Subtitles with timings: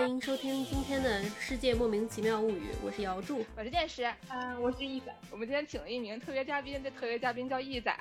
[0.00, 5.14] 欢迎收听今天的《世界莫名其妙物语》，我是姚柱，我是剑师，啊，我是易仔。
[5.30, 7.94] 我们今天请了一名特别嘉宾，这特别嘉宾叫易仔。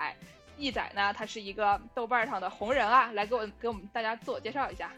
[0.57, 4.89] 易仔呢，他是一个豆瓣上的红人啊，来给我给我们大家自我介绍一下。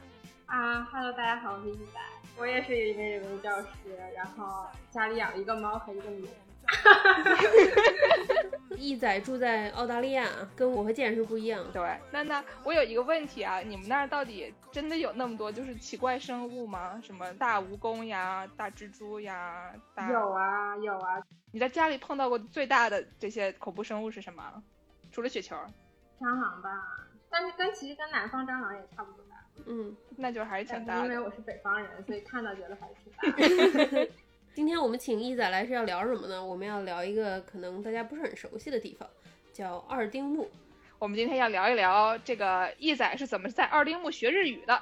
[0.46, 2.00] 啊哈喽，大家好，我是易仔，
[2.38, 3.68] 我也是一名人文教师，
[4.16, 6.28] 然后家里养了一个猫和一个牛。
[8.82, 11.64] 易仔住在澳大利亚，跟我和健是不一样。
[11.72, 11.82] 对，
[12.12, 17.00] 那那我有一个问题啊，你们那儿到底真的有那么多就是奇怪生物吗？
[17.04, 19.72] 什么大蜈蚣呀、大蜘蛛呀？
[19.94, 21.22] 大有啊有啊。
[21.52, 24.64] 你在家里碰到过最大的这些恐怖生物是什么？
[25.12, 25.56] 除了雪球？
[26.20, 26.70] 蟑螂吧，
[27.30, 29.36] 但是跟其实跟南方蟑螂也差不多大。
[29.68, 31.06] 嗯，那就还是挺大的。
[31.06, 34.08] 因为我是北方人，所以看到觉得还是挺大的。
[34.54, 36.44] 今天我们请易仔来是要聊什么呢？
[36.44, 39.08] 我们要聊一个可能大家不是很熟悉的地方，
[39.54, 40.50] 叫二丁目。
[41.00, 44.82] 我们今天要聊一聊这个易仔是怎么在二丁目学日语的。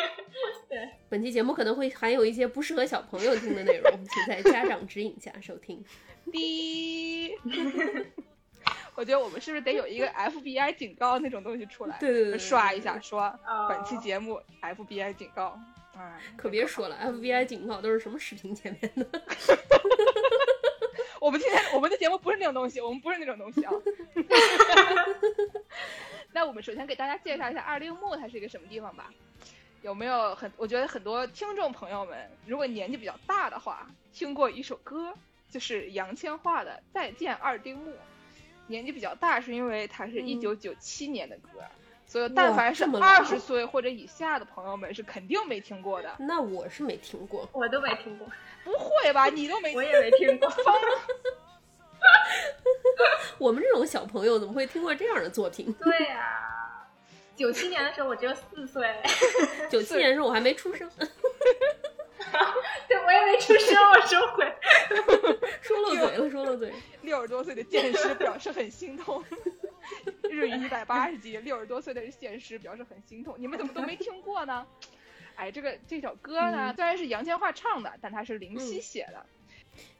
[0.68, 5.82] 对，本期节目可能会含有一些不适合小朋友听的内容，请在家长指引下收听。
[6.30, 7.34] 滴。
[8.94, 11.96] 我觉得我们是不是得有一个 FBI 警告那种东西出来？
[11.98, 13.32] 对对对，刷一下说
[13.68, 15.58] 本期节目 FBI 警告。
[16.36, 19.06] 可别说了，FBI 警告都是什么视频前面的？
[21.20, 23.72] 我们今天我们的节目不是那种东西，我们不是那种东西啊。
[26.32, 29.12] 那我们首先给大家介绍一下二丁目它是一个什么地方吧？
[29.82, 30.50] 有没有很？
[30.56, 35.12] 我觉得很多听众朋友们，如果年纪比较大的话，听过一首歌，
[35.50, 37.92] 就是杨千嬅的《再见二丁目》。
[38.66, 41.64] 年纪比较大是因为它是一九九七年的歌。
[42.08, 46.10] 所以，但凡是二十岁或者以下的朋友们是肯定没听过的。
[46.18, 48.26] 那我是没听过，我都没听过。
[48.64, 49.26] 不会吧？
[49.26, 49.74] 你都没？
[49.74, 50.50] 我也没听过。
[53.38, 55.70] 我们这种小朋友怎么会听过这样的作品？
[55.74, 56.86] 对呀，
[57.36, 58.96] 九七年的时候我只有四岁。
[59.68, 60.88] 九七年的时候我还没出生。
[62.88, 64.56] 对，我也没出生，我收回。
[65.60, 66.72] 说漏嘴了，说漏嘴。
[67.02, 69.22] 六十多岁的剑师表示很心痛。
[70.30, 73.34] 日语一百八十级，六十多岁的现实表示很心痛。
[73.38, 74.66] 你们怎么都没听过呢？
[75.36, 79.24] 哎，这个这首歌呢，虽然是杨千嬅唱的，但它是林夕写的。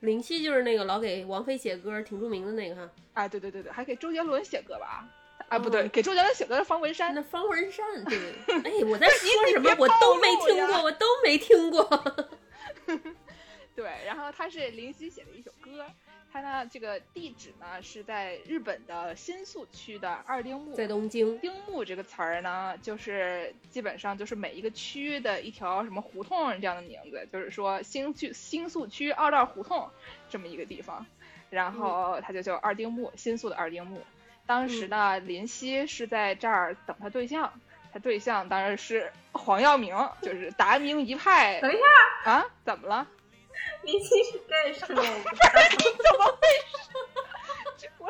[0.01, 2.91] 林夕就是那个老给王菲写歌，挺著名的那个哈。
[3.13, 5.09] 啊，对对对对，还给周杰伦写歌吧？
[5.49, 7.15] 啊，不对，给周杰伦写歌是方文山。
[7.15, 8.19] 那方文山，对。
[8.65, 9.71] 哎，我在说什么？
[9.79, 12.37] 我都没听过，我都没听过。
[13.77, 15.87] 对，然后他是林夕写的一首歌。
[16.31, 21.39] 它呢，这个地址呢是在日本的新宿区的二丁目，在东京。
[21.41, 29.89] 丁目这个词儿呢，就是基本上就是每一个区的一条什么胡同这样的名字，就是说新区新宿区二道胡同
[30.29, 31.07] 这么一个地方，
[31.51, 34.03] 然后它就叫二丁目，新宿的二丁目。
[34.47, 37.53] 当时呢，林夕是在这儿等他对象，
[37.93, 41.61] 他对象当然是黄耀明，就是达明一派。
[41.61, 41.77] 等一
[42.25, 43.07] 下啊，怎么了？
[43.83, 45.03] 林夕是 gay 是吗？
[45.03, 46.49] 怎么回
[47.77, 47.91] 事？
[47.99, 48.09] 我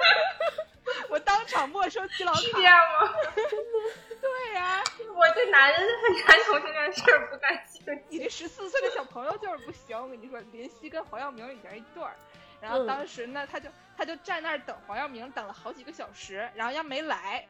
[1.11, 3.15] 我当场没收基佬卡吗？
[4.21, 4.83] 对呀，
[5.15, 8.05] 我对男人很传统这件事儿不感兴趣。
[8.09, 12.15] 你这十四岁的小朋友就是不行，我跟你说，林夕跟黄耀明以前一对儿，
[12.61, 17.47] 然后当时呢，他就他就站那儿等黄耀明，等了好几个小时，然后要没来。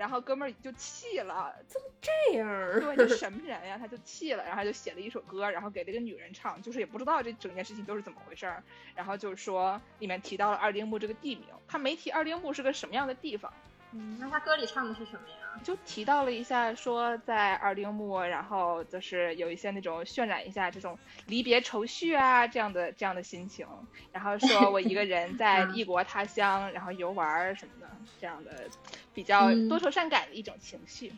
[0.00, 2.48] 然后哥们儿就气了，怎么这样？
[2.80, 3.76] 对，这什么人呀？
[3.78, 8.62] 他就气了，然后就写了一首歌，然后给这个女人唱，就是也不知道这整件事情都是怎么回事儿。
[8.94, 13.52] 然后就是说里面提到了二丁目这个地名，他没提二丁目是个什么样的地方。
[13.92, 15.60] 嗯，那他歌里唱的是什么呀？
[15.64, 23.66] 就提到了一下，说在二丁目，然后就是有一些那种渲染一下这种离别愁绪啊这样的这样的心情，
[24.12, 28.70] 然后说我一个人在 异国他乡，然后游玩什么的这样的
[29.12, 31.12] 比较多愁善感的一种情绪，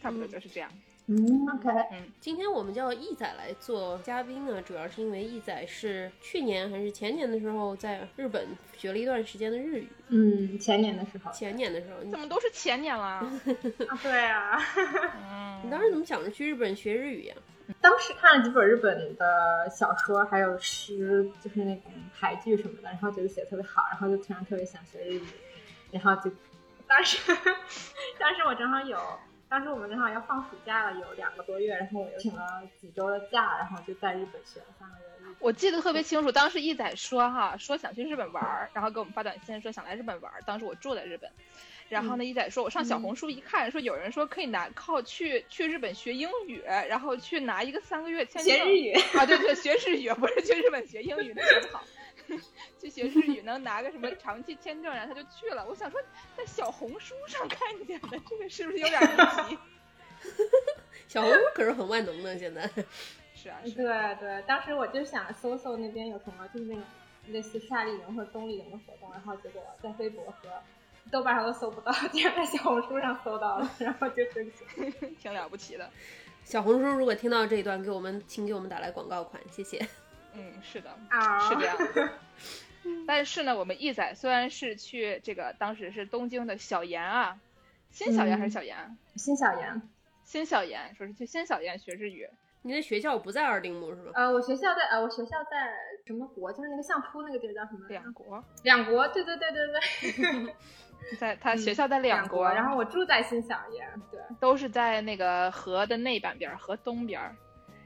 [0.00, 0.70] 差不多就是这样。
[0.72, 0.89] 嗯
[1.54, 8.46] ，OK，嗯，今天我们叫易仔来做嘉宾呢，主要是因为易仔是去年还是前年的时候在日本
[8.76, 9.88] 学了一段时间的日语。
[10.08, 13.02] 嗯，前年的时候，前年的时候，怎么都是前年了？
[13.88, 14.58] 啊，对啊。
[15.30, 17.34] 嗯，你当时怎么想着去日本学日语呀？
[17.80, 25.22] 当时看了几本日本的小说，还有诗，就是那种俳句什么的，然后觉得写的特别好，然后就突然特别想学日语，
[25.92, 26.30] 然后就
[26.86, 27.18] 当时，
[28.18, 28.98] 当时我正好有。
[29.50, 35.34] 当时我们正好要放暑假了，有两个多月，然后我又请了几周的假，然后就在日本学了三个月。
[35.40, 40.40] 我记得特别清楚，当时一仔说哈，说想去日本玩儿，然后给我们发短信说想来日本玩儿。
[40.46, 41.28] 当时我住在日本，
[41.88, 48.56] 然后呢，一仔说，我上小红书一看，说有人说可以拿靠去去日本学英语，然后去拿一个三个月签证。
[48.56, 51.82] 学日语啊，对对，学日语，不是去日本学英语，那真好。
[52.78, 55.66] 去学日语能拿个什么长期签证，然后他就去了。
[55.68, 56.00] 我想说，
[56.36, 59.16] 在小红书上看见的，这个是不是有点离
[59.48, 59.58] 奇？
[61.08, 62.68] 小红书可是很万能的，现在。
[63.34, 63.86] 是啊，是对
[64.20, 66.82] 对，当时我就想搜搜那边有什么，就是那种
[67.28, 70.62] 类似夏令营或者冬令营的活动，然后结果在微博和
[71.10, 75.14] 豆瓣上都搜不到，竟然在小红书上搜到了，然后就生气。
[75.18, 75.90] 挺了不起的。
[76.44, 79.78] 小红书如果听到这一段，给我们请给我们打来广告款，谢谢。
[80.34, 82.10] 嗯，是的，啊，是这样的。
[83.06, 87.38] 但是呢，我们一仔虽然是去这个当时是东京的小岩啊，
[87.90, 88.96] 新小岩还是小岩？
[89.16, 89.82] 新小岩。
[90.24, 92.28] 新小岩，说是去新小岩学日语。
[92.62, 94.12] 你的学校不在二丁目是吧？
[94.14, 95.72] 呃，我学校在呃，我学校在
[96.06, 96.52] 什么国？
[96.52, 97.86] 就是那个相扑那个地儿叫什么？
[97.88, 98.42] 两国。
[98.62, 100.54] 两国，对对对对对。
[101.18, 107.20] 在他学校在两国，然后我住在新小岩，对，都是在那个河的那半边，河东边。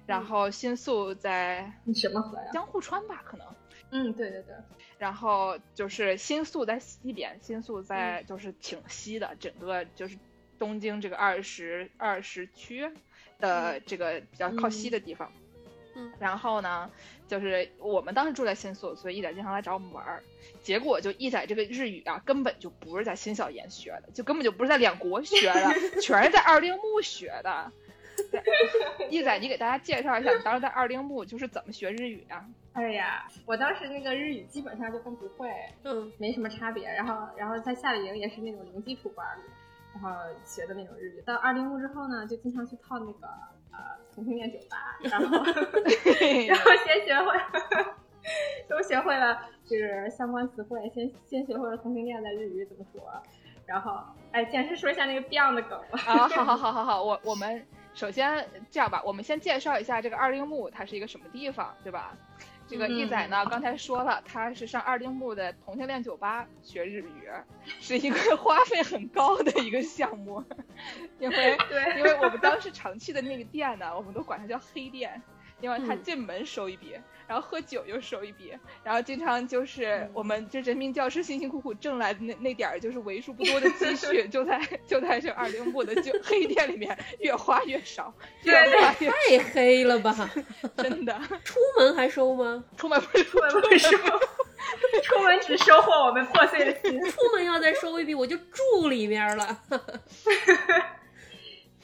[0.07, 2.51] 然后新宿在什么河呀？
[2.53, 3.47] 江户川吧，可能。
[3.91, 4.55] 嗯，对对对。
[4.99, 10.17] 然后就是新宿在西边，新宿在就是挺西的，整个就是
[10.59, 12.91] 东京这个二十二十区
[13.39, 15.33] 的这个比较靠西的地方。
[15.95, 16.13] 嗯。
[16.19, 16.91] 然后呢，
[17.29, 20.23] 就是我们当时住在新宿，所以一仔经常来找我们玩儿。
[20.63, 27.73] 结果就一仔这个日语啊，根本就不是在新小岩学的，就根本就不是在两国学的， 全是在二丁目学的。
[29.11, 32.45] 一仔，你给大家介绍一下，你当时在二丁目就是怎么学日语啊？
[32.73, 35.49] 哎呀，我当时那个日语基本上就跟不会，
[35.85, 36.89] 嗯，没什么差别。
[36.89, 39.43] 然后，然后在夏令营也是那种零基础班里，
[39.95, 40.11] 然后
[40.45, 41.23] 学的那种日语。
[41.23, 43.29] 到二丁目之后呢，就经常去泡那个
[43.71, 43.79] 呃
[44.13, 45.37] 同性恋酒吧，然后
[46.49, 47.33] 然后先学会，
[48.69, 53.23] 都学会了就是相关词汇，先先学会了同性恋的日语怎么说，
[53.67, 54.01] 然后
[54.33, 56.01] 哎，简直说一下那个 Beyond 的梗吧。
[56.09, 57.65] 啊，好好好好好，我我们。
[57.95, 62.17] 首先这样吧，我们先介绍一下这个二丁目，它是一个什么地方，对吧？
[62.67, 67.29] 这个一仔呢，刚才说了，他是上二丁目的同性恋酒吧学日语，
[67.79, 70.43] 是一个花费很高的一个项目，
[71.19, 75.21] 因为对，因为我们当时常去的那个店呢，我们都管它叫黑店，
[75.65, 76.95] 因为他进门收一笔。
[77.27, 78.53] 然后喝酒又收一笔，
[78.83, 88.13] 然后经常就是我们这人民教师辛辛苦苦挣来的那那点儿，就是为数不多的积蓄， 就在就在这二零部的酒黑店里面 越花越少，
[88.43, 89.09] 越花越
[89.39, 90.31] 太黑了吧？
[90.77, 92.63] 真的，出门还收吗？
[92.77, 93.89] 出门不出门不收，
[95.03, 97.01] 出门只收获我们破碎的心。
[97.11, 99.63] 出门要再收一笔，我就住里面了。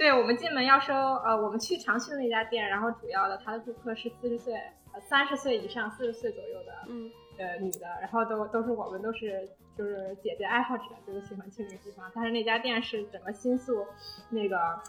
[0.01, 4.55] 对我们进门要收，呃，我们去常去的那家店，然后主要的他的顾客是四十岁。
[4.93, 7.09] 呃三十岁以上、四十岁左右的，嗯，
[7.39, 9.49] 呃，女的，然后都都是我们都是
[9.79, 12.11] 就是姐姐爱好者，就是喜欢去那个地方。
[12.13, 13.87] 但是那家店是整个新宿
[14.31, 14.81] 那个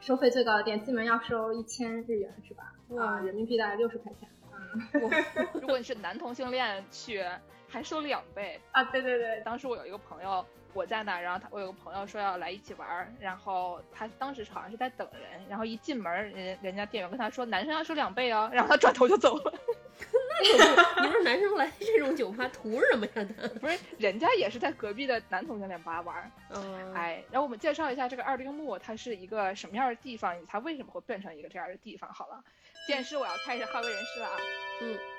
[0.00, 2.72] 收费最高的店，进门要收一千日元，是吧？
[2.88, 4.28] 哇，人民币大概六十块钱。
[4.52, 7.22] 嗯，如果你是男同性恋去，
[7.68, 8.82] 还收两倍啊！
[8.84, 10.44] 对对对，当时我有一个朋友。
[10.74, 19.52] 我在那，然后他我有个朋友说要来一起玩，然后他当时好像是在等人，然后一进门，人人家店员跟他说男生要收两倍哦，然后他转头就走了。
[20.96, 23.28] 那你说男生来这种酒吧图什么呀？
[23.42, 26.30] 他不是人家也是在隔壁的男同性恋吧玩。
[26.50, 30.36] 嗯，哎，然后我们介绍一下这个二丁目，它是一个什么样的地方？
[30.46, 32.08] 它为什么会变成一个这样的地方？
[32.12, 32.44] 好了，
[32.86, 34.36] 电视我要开始好为人师了啊。
[34.82, 35.17] 嗯。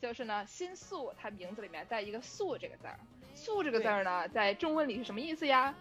[0.00, 2.98] 就是呢，新宿它名字里面带一个“宿”这个字儿
[3.34, 5.74] ，“宿”这个字儿呢，在中文里是什么意思呀？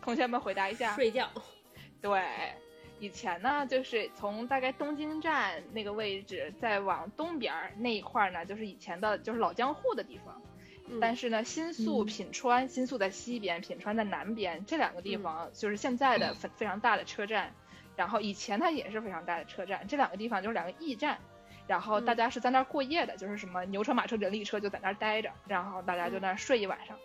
[0.00, 0.94] 同学们回答一下。
[0.94, 1.28] 睡觉。
[2.00, 2.22] 对，
[3.00, 10.40] 以前呢，就是从大概东京站那个位置再往东边那一块呢，就是以前的就是老江户的地方。
[11.00, 17.52] 但是呢，新宿品川，新宿在西边，品川在南边，这两个地方就是现在的非非常大的车站。
[17.96, 21.18] 然后以前它也是非常大的车站，这两个地方就是两个驿站。
[21.66, 26.96] 然后大家是在那儿过夜的，就是什么牛车、马车、人力车就在那儿待着，然后大家就那儿睡一晚上。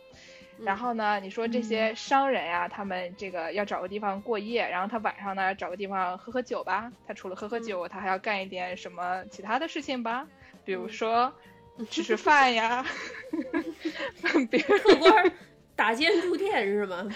[0.59, 6.91] 然后呢，你说这些商人呀，他们这个要找个地方过夜，然后他晚上呢找个地方喝喝酒吧。
[7.07, 10.27] 他除了喝喝酒，他还要干一点什么其他的事情吧？
[10.63, 11.33] 比如说
[11.89, 12.85] 吃吃饭呀
[14.51, 15.31] 别客官
[15.75, 17.07] 打尖住店是吗？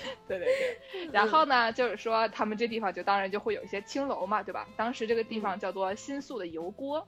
[0.28, 4.66] 对对对，然后呢，就是说他们这地方就当然就会有一些青楼嘛，对吧？
[4.76, 7.06] 当时这个地方叫做新宿的油锅，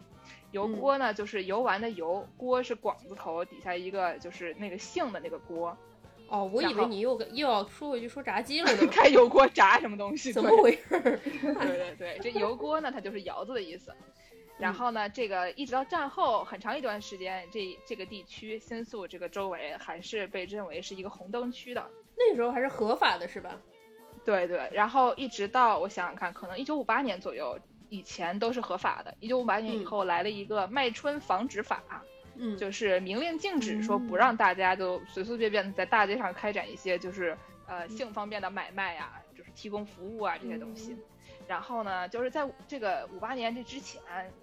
[0.52, 5.76] 油锅呢就是游玩的游，锅是广字头底下一个就是那个姓的那个锅。
[6.28, 10.32] 哦，我以为你又又要说回去说炸鸡了呢， 开油锅炸什么东西？
[10.34, 11.00] 怎么回事？
[11.00, 13.92] 对对对，这油锅呢，它就是窑子的意思。
[14.56, 21.84] 然后呢，这个一直到战后很长一段时间，这这个地区新宿这个周围还是被认为是一个红灯区的。
[22.16, 23.60] 那时候还是合法的，是吧？
[24.24, 27.58] 对对，然后一直到我想想看，可能一九五八年左右
[27.90, 29.14] 以前都是合法的。
[29.20, 31.82] 一九五八年以后来了一个卖春防止法，
[32.36, 40.96] 嗯，就是明令禁止说不让大家都随随便便的在大街上开展一些就是呃性方面的买卖呀，就是提供服务啊这些东西。
[41.46, 44.00] 然后呢，就是在这个五八年这之前，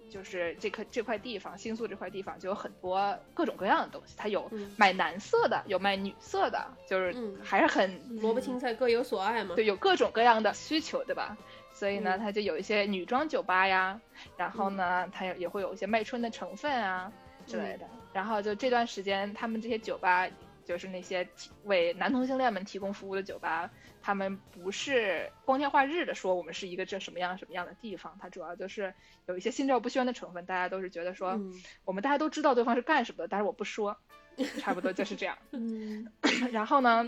[0.10, 4.14] 就是这块这块地方，新宿这块地方就有很多各种各样的东西。
[4.18, 9.56] 它有卖男色的，有卖女色的，就是还是很萝卜青菜各有所爱嘛。
[9.56, 11.38] 对，有各种各样的需求，对吧？
[11.74, 14.00] 所以呢，它就有一些女装酒吧呀，
[14.38, 17.12] 然后呢，它也也会有一些卖春的成分啊
[17.48, 17.88] 之类的。
[18.14, 20.28] 然后就这段时间，他们这些酒吧，
[20.66, 21.28] 就是那些
[21.64, 23.70] 为男同性恋们提供服务的酒吧。
[24.04, 28.92] 他们不是光天化日的说我们是一个这什么样什么样的地方，它主要就是
[29.28, 31.40] 有一些心照不宣的成分，大家都是觉得说，
[31.86, 33.96] 我们大家都知道对方是干什么的，但是我不说，
[34.58, 35.38] 差不多就是这样。
[35.54, 36.12] 嗯，
[36.52, 37.08] 然后呢，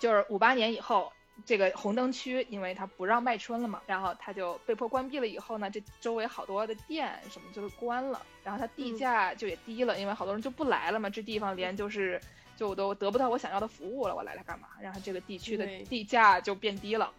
[0.00, 1.12] 就是五八年以后，
[1.44, 5.28] 这个红灯区因为它不让卖春了嘛，然后它就被迫关闭了。
[5.28, 12.20] 以后呢，这周围好多的店什么就是关了，然后它地价就也低了，因为好多人就不来了嘛，这地方连就是。
[12.56, 14.68] 就我都得不到我想要的服务了，我来它干嘛？
[14.80, 17.12] 然后这个地区的地价就变低了。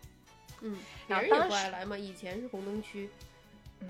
[0.61, 0.77] 嗯，
[1.07, 3.09] 然后当时来嘛，以前是红灯区。
[3.79, 3.87] 嗯，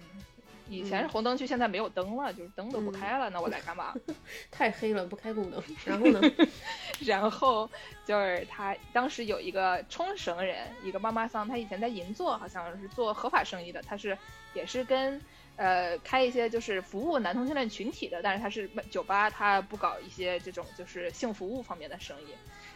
[0.70, 3.96] 以前是红灯区，现在没有灯了，就是灯都不开了，那我来干嘛？
[4.52, 5.64] 太黑了，不开路灯。
[5.86, 6.22] 然后呢？
[7.06, 7.70] 然后
[8.06, 14.18] 就是他当时有一个冲绳人，一个妈妈桑，他以前在银座好像是做合法生意的，他是
[14.54, 15.22] 也是跟。
[15.58, 22.28] 呃，开一些就是服务男同性恋群体的，但是他是酒吧，他不搞一些这种就是性服务方面的生意。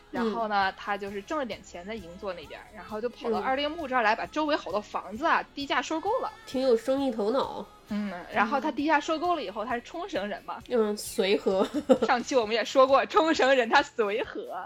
[0.10, 6.30] 然后呢，他就是挣了点钱在银座那边，然后就跑到二丁目这儿来，把周围好多房子啊低价收购了。
[6.46, 7.66] 挺有生意头脑。
[7.88, 10.62] 嗯，然后他低价收购了以后，他是冲绳人嘛。
[10.68, 11.66] 嗯，随和。
[12.06, 14.66] 上期我们也说过，冲绳人他随和，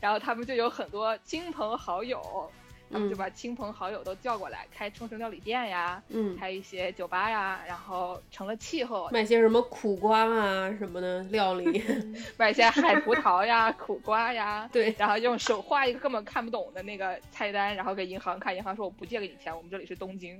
[0.00, 2.20] 然后他们就有很多亲朋好友。
[2.94, 11.82] 他们就把亲朋好友都叫过来，开冲绳料理店呀，嗯，开一些酒吧呀，然后成了气候，卖些什么苦瓜啊什么的料理，
[12.38, 20.38] 卖些海葡萄呀、苦瓜呀， 对，然后用手画一个根本看不懂的那个菜单，然后给银行看，银行说我不借给你钱，我们这里是东京，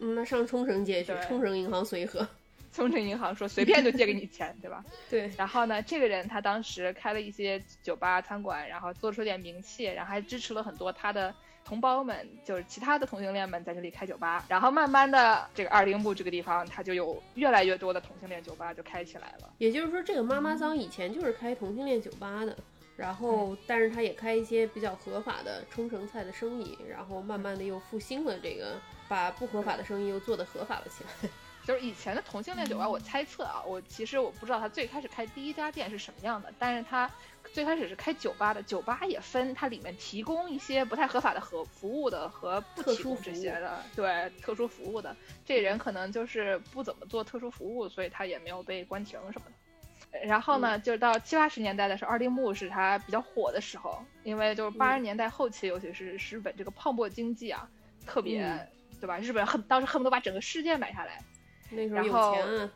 [0.00, 2.26] 嗯，那上冲绳借去，冲绳银行随和，
[2.72, 4.84] 冲绳银行说随便就借给你钱，对吧？
[5.08, 11.32] 对，然后呢，这个人他当时开了一些酒吧餐馆，然后做出点名气，然后还支持了很多他的。
[11.64, 19.50] 同胞们，就是其他的同性恋们，在这里开酒吧，然后慢慢的，这个二丁目这个地方，它就有越来越多的同性恋酒吧就开起来了。
[19.56, 22.54] 也就是说，这个妈妈桑以前就是开同性恋酒吧的，
[22.96, 28.78] 然后，但是他也开一些比较合法的冲绳菜的生意，然后慢慢的又复兴了这个，
[29.08, 31.30] 把不合法的生意又做得合法了起来。
[31.64, 37.10] 就是以前的同性恋酒吧，我猜测啊，我其实我不知道他最开始开第一家店是什么样的，但是他。
[37.54, 50.18] 最开始是开酒吧的，酒吧也分，它里面提供一些不太合法的和服务的和不提供这些的，对特殊服务的，这人可能就是不怎么做特殊服务，所以他也没有被关停什么的。
[50.26, 57.68] 然后呢，就是到七八十年代的时候，二丁目是他比较火的时候，因为就是八十年代后期，尤其是日本这个泡沫经济啊，
[58.04, 58.68] 特别
[59.00, 59.16] 对吧？
[59.18, 61.22] 日本恨当时恨不得把整个世界买下来，
[61.70, 62.70] 那时候有钱啊。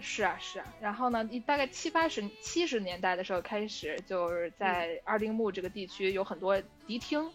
[0.00, 7.30] 是啊是啊，然后呢，大概七八十七十年代的时候开始，就是在二丁目这个地区有很多迪厅，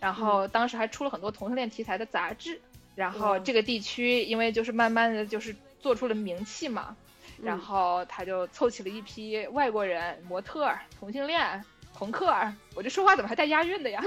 [0.00, 2.60] 然后当时还出了很多同性恋题材的杂志，
[2.94, 6.96] 然后这个地区因为就是慢慢的就是做出了名气嘛，
[7.42, 11.62] 然后他就凑起了一批外国人、模特、同性恋、
[11.94, 12.26] 朋克，
[12.74, 14.02] 我这说话怎么还带押韵的呀？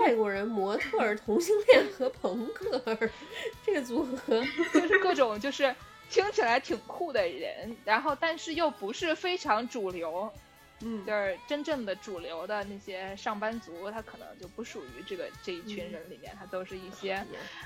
[0.00, 2.80] 外国人、模特、同性恋和朋克，
[3.66, 4.42] 这个组合。
[4.72, 5.74] 就是各种就是。
[6.10, 10.30] 听起来挺酷的人，然后但是又不是非常主流，
[10.80, 17.24] 嗯，就是真正的主流的那些上班族，他可能就不属于这个这一群人里面，他都是一些，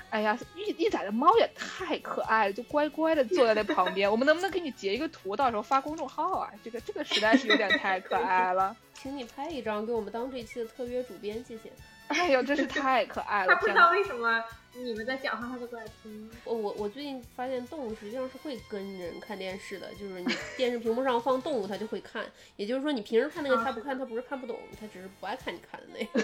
[0.09, 4.09] 哎呀，一一仔的猫也太可爱了，就乖乖的坐在那旁边。
[4.09, 6.51] 我们能不能给你截一个图，到时候发公众号啊？
[6.63, 11.71] 这个这个实在是有点太可爱了， 请你拍一张给我们当这期的特约主编，谢谢。
[12.07, 13.53] 哎呦，真是太可爱了！
[13.53, 16.29] 他不知道为什么你们在讲话，它就过来听。
[16.45, 22.25] 我我我最近发现动物实际上是会跟人看电视的，就是你 电视屏幕上放动物，它就会看。
[22.55, 26.19] 也就是说，你平时看那个它不看，它不是看不懂，它只是不爱看你看的那个。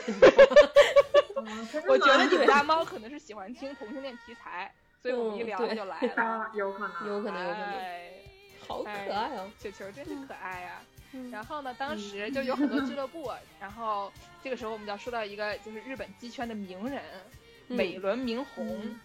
[1.89, 6.51] 我觉得你们家猫可能是喜欢听同性恋题材，所以我们一聊它就来了。
[6.53, 7.75] 有可能，有可能，有可能。
[8.67, 10.81] 好可爱哦，球球真是可爱呀。
[11.31, 14.11] 然后呢，当时就有很多俱乐部，然后
[14.43, 17.01] 这个时候我们就要说到一个就是日本鸡圈的名人，
[17.67, 18.95] 美轮明宏。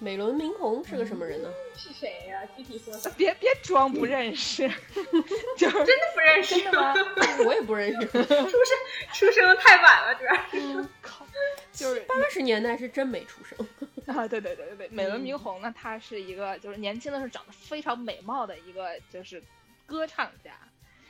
[0.00, 1.52] 美轮明宏是个什么人呢？
[1.76, 2.40] 是谁呀？
[2.56, 2.96] 具体说。
[3.16, 4.68] 别别装不认识，
[5.58, 6.94] 就是真的不认识真的吗？
[7.44, 8.48] 我也不认识，出生
[9.12, 10.88] 出生的太晚了，主要是。
[11.02, 11.26] 靠，
[11.72, 13.58] 就是八十年代是真没出生
[14.06, 14.28] 啊！
[14.28, 19.42] 对对对对对，美轮明宏呢，他是一个就是年轻的时候长得非常美貌的一个就是
[19.84, 20.52] 歌唱家。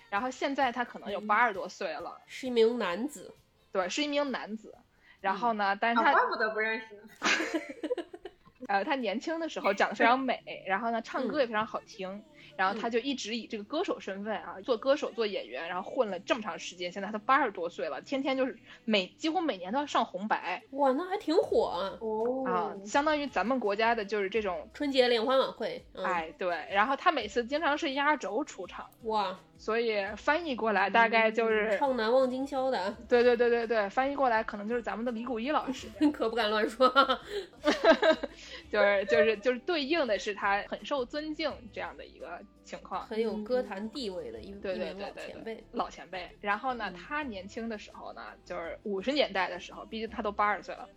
[0.08, 3.34] 然后现在他可能有八十多岁了，是一名男子，
[3.70, 4.74] 对，是一名男子。
[5.20, 7.02] 然后呢，但是啊，她怪不得不认识呢。
[8.68, 12.22] 呃，他年轻的时候长得非常美，然后呢，唱歌也非常好听，
[12.58, 16.92] 然后她嗯就一直以这个歌手身份啊，做歌手、做演员，然后混了这么长时间。
[16.92, 21.96] 现在他都八十多岁了，天天就是每几乎每年都要上红白哇，那还挺火啊！
[22.00, 26.48] 哦啊，相当于咱们国家的就是这种，春节联欢晚会，嗯、哎，对。
[26.72, 35.86] 然后他每次经常是压轴出场，哇，所以翻译过来大概就是，唱难忘今宵的，对对对对对，翻译过来可能就是咱们的李谷一老师。
[36.12, 36.88] 可不敢乱说。
[38.72, 46.28] 就是就是就是对应的是他很受尊敬这样的一个情况，很有歌坛地位的一对对对对对前辈。，老前辈。
[46.40, 50.88] 然后呢，嗯他年轻的时候呢，就是五十年代的时候，毕竟他都八十岁了。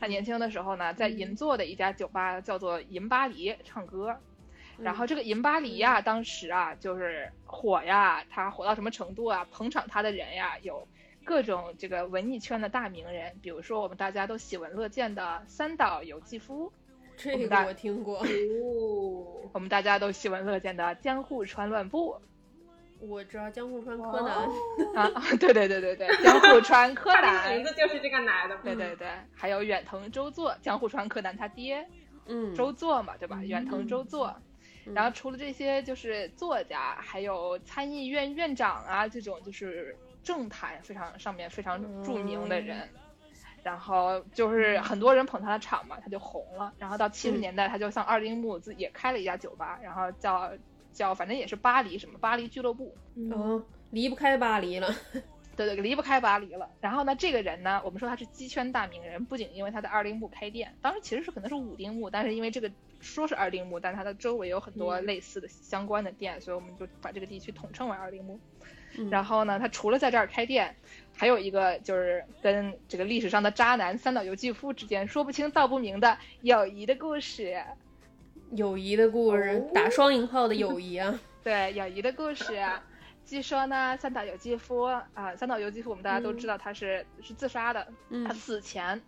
[0.00, 4.16] 他年轻的时候呢，在嗯银座的一家酒吧叫做银巴黎唱歌。
[4.78, 9.44] 然嗯后这个银巴黎呀，当时啊就是火呀，他火到什么程度啊？
[9.50, 10.86] 捧场他的人呀，有
[11.24, 16.72] 各种这个文艺圈的大名人，比如说我们大家都喜闻乐见的三岛由纪夫，
[17.18, 18.24] 这个我听过，哦，
[19.52, 22.16] 我们大家都喜闻乐见的江户川乱步
[23.00, 24.36] 我知道江户川柯南。
[24.36, 24.52] 哦
[24.96, 28.56] 啊，对对对对对，江户川柯他的南名，字就是这个男的。
[28.64, 31.86] 对对对，还有远藤周作，江户川柯南他爹
[32.26, 33.38] 嗯，周作嘛，对吧？
[33.40, 34.34] 嗯远藤周作。
[34.38, 42.88] 嗯然后除了这些，就是作家，还有参议院院长啊，这种就是政坛非常上面非常著名的人。
[43.62, 46.72] 然后就是很多人捧他的场嘛，他就红了。
[46.78, 50.50] 然后到七十嗯年代，他就像二丁目自也开了一家酒吧，然后叫
[50.92, 52.94] 叫反正也是巴黎什么巴黎俱乐部。
[53.14, 54.94] 嗯，离不开巴黎了。
[55.56, 56.70] 对对，离不开巴黎了。
[56.80, 68.38] 然后呢，这个人呢，我们说他是鸡圈大名人，不仅因为他在二丁目开店，当时其实是可能是五丁目，但是因为这个说是二丁目，但是它的周围有很多嗯类似的相关的店，所以我们就把这个地区统称为二丁目。
[68.98, 70.74] 嗯然后呢，他除了在这儿开店，
[71.16, 77.62] 还有一个就是跟这个历史上的渣男三岛由纪夫之间说不清道不明的友谊的故事。
[78.52, 81.18] 友谊的故事，哦打双引号的友谊啊。
[81.44, 82.58] 对友谊的故事。
[83.24, 88.98] 据说呢，三岛由纪夫啊、三岛由纪夫我们大家都知道他是、是自杀的，嗯他死前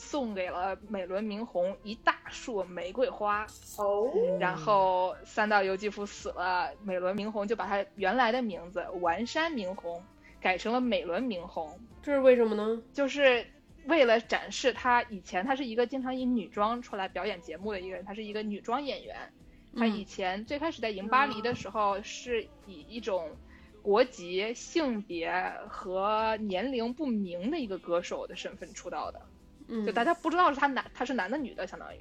[0.00, 4.10] 送给了美轮明宏一大束玫瑰花，哦，
[4.40, 10.02] 然后三岛由纪夫死了，美轮明宏就把他原来的名字丸山明宏
[10.40, 12.82] 改成了美轮明宏，这是为什么呢？
[12.94, 13.46] 就是
[13.86, 19.14] 为了展示他以前他是一个经常以女装出来表演节目的一个人，他是一个女装演员。
[19.76, 23.30] 他以嗯前最开始在赢巴黎的时候，是以一种
[23.82, 25.32] 国籍、性别
[25.68, 29.22] 和年龄不明的一个歌手的身份出道的，
[29.70, 32.00] 嗯，就大家不知道是他男他是男的女的，相当于。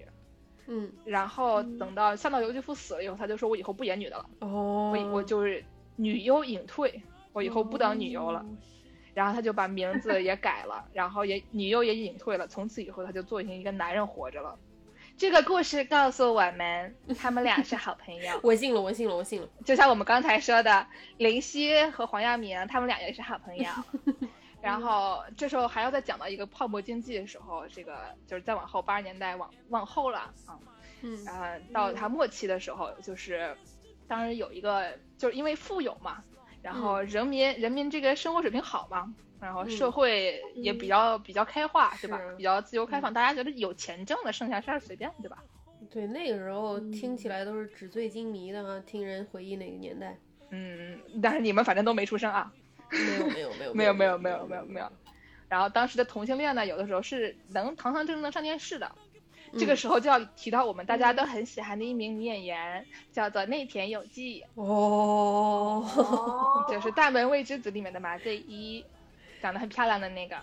[0.72, 5.64] 嗯然后等到三岛由纪夫死了以后，他就说我以后不演女的了，哦，我我就是
[5.96, 7.02] 女优隐退，
[7.34, 8.46] 我以后不当女优了。
[9.16, 14.58] 然后他就把名字也改了，然后也女优也隐退了，从此以后他就做成一个男人活着了。
[15.18, 19.50] 这个故事告诉我们，他们俩是好朋友， 我信了，我信了，我信了。
[19.66, 23.66] 就像我们刚才说的，林夕和黄耀明，他们俩也是好朋友。
[24.62, 30.60] 然后这时候还要再讲到一个泡沫经济的时候，这个就是再往后八十年代往往后了啊，
[31.02, 33.56] 嗯呃，到他末期的时候，就是
[34.08, 36.24] 当时有一个，就是因为富有嘛，
[36.62, 42.20] 然后人民、人民这个生活水平好嘛，然后社嗯会也比较、比较开化，对吧？
[42.38, 45.38] 比较自由开放，大家觉得有钱挣的，剩下事儿随便，对吧？
[45.90, 50.18] 对，那个时候听起来都是纸醉金迷的啊，听人回忆那个年代。
[50.52, 52.52] 嗯，但是你们反正都没出生啊，
[52.92, 54.92] 没有，没有，没有，没有没有没有没有没有。
[55.48, 58.92] 然后当时的同性恋呢，有的时候是能堂堂正正的上电视的。
[59.58, 64.44] 这个嗯时候就要提到我们大家都很喜欢的一名女演员，叫做内田有纪。
[64.54, 68.86] 哦，哦， 就是《大门未知子》里面的麻醉一，
[69.42, 70.38] 长得很漂亮的那个。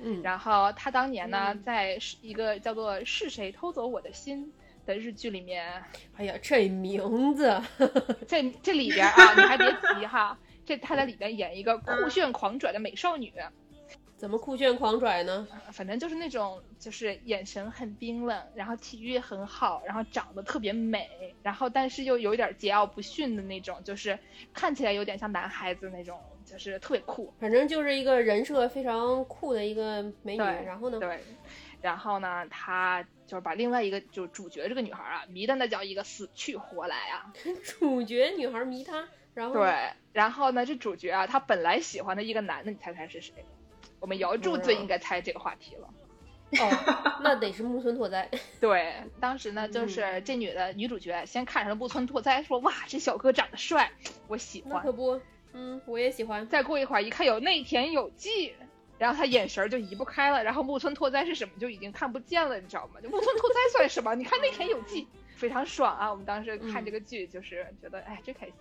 [0.00, 4.52] 嗯，然后她当年呢，嗯在是一个叫做《是谁偷走我的心》
[4.86, 5.82] 的日剧里面，
[6.16, 7.60] 哎呀，这名字，
[8.28, 13.32] 这这里边啊，你还别急哈，这她在里边演一个酷炫狂拽的美少女，
[14.16, 15.46] 怎么酷炫狂拽呢？
[15.72, 24.18] 反正就是那种就是眼神很冰冷，然后体育很好，然后长得特别美，然后但是又有一点桀骜不驯的那种，就是
[24.52, 27.34] 看起来有点像男孩子那种，就是特别酷。
[27.38, 30.38] 反正就是一个人设非常酷的一个美女。
[30.38, 30.98] 对然后呢？
[31.00, 31.20] 对，
[31.82, 37.32] 然后呢，她就是把另外一个就主角这个女孩啊迷的那叫一个死去活来啊。
[37.64, 39.74] 主角女孩迷他，然后对，
[40.12, 43.34] 然后呢，这主角啊，他本来喜欢的一个男的，你猜猜是谁？
[44.00, 45.88] 我们姚柱最应该猜这个话题了。
[46.60, 48.30] 哦，那得是木村拓哉。
[48.60, 53.90] 对，当时呢，就是嗯这女的女主角先看上了木村拓哉，说哇，这小哥长得帅，
[54.28, 54.92] 我喜欢那可。
[54.92, 55.20] 不，
[55.52, 56.46] 嗯，我也喜欢。
[56.46, 58.54] 再过一会儿一看有内田有纪，
[58.98, 63.00] 然后他眼神儿就移不开了，然后木村拓哉是什么就已经看不见了，你知道吗？
[63.02, 64.14] 就木村拓哉算什么？
[64.14, 66.08] 你看内田有纪，非常爽啊！
[66.08, 68.54] 我们当时看这个剧就是觉得哎真开心。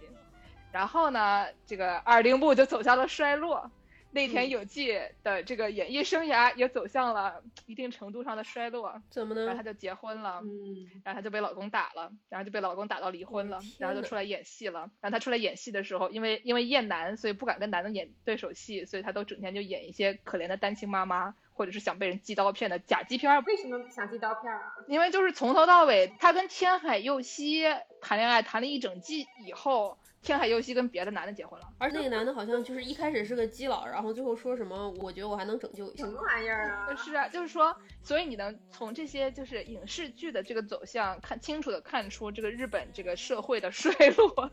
[0.73, 3.71] 然后呢，这个二丁目就走向了衰落。
[4.15, 9.45] 内田有纪的这个演艺生涯也走向了一定程度上的衰落，怎么呢？
[9.45, 14.81] 然后她就结婚了，嗯，然后她就被老公打了，然后就被老公打到离婚了，然后就出来演戏了。
[15.01, 23.41] 然后她出来演戏的时候，因为因为厌男，所以不敢跟男的演对手戏，所以她都整天就演一些可怜的单亲妈妈，或者是想被人寄刀片的假鸡片儿。
[23.47, 24.61] 为什么想寄刀片啊？
[24.87, 27.63] 因为就是从头到尾，她跟天海佑希
[27.99, 31.67] 谈恋爱谈了一整季以后，天海佑希跟别的男的结婚了。
[31.77, 36.11] 而那个男的好像就是一开始是个基佬，然后最后说什么，我觉得我还能拯救一下什。
[36.11, 36.87] 么玩意儿啊？
[36.95, 44.49] 是啊，就是说，所以你能从这些就是影视剧的这个走向，看清楚的看出这个日本这个社会的衰落。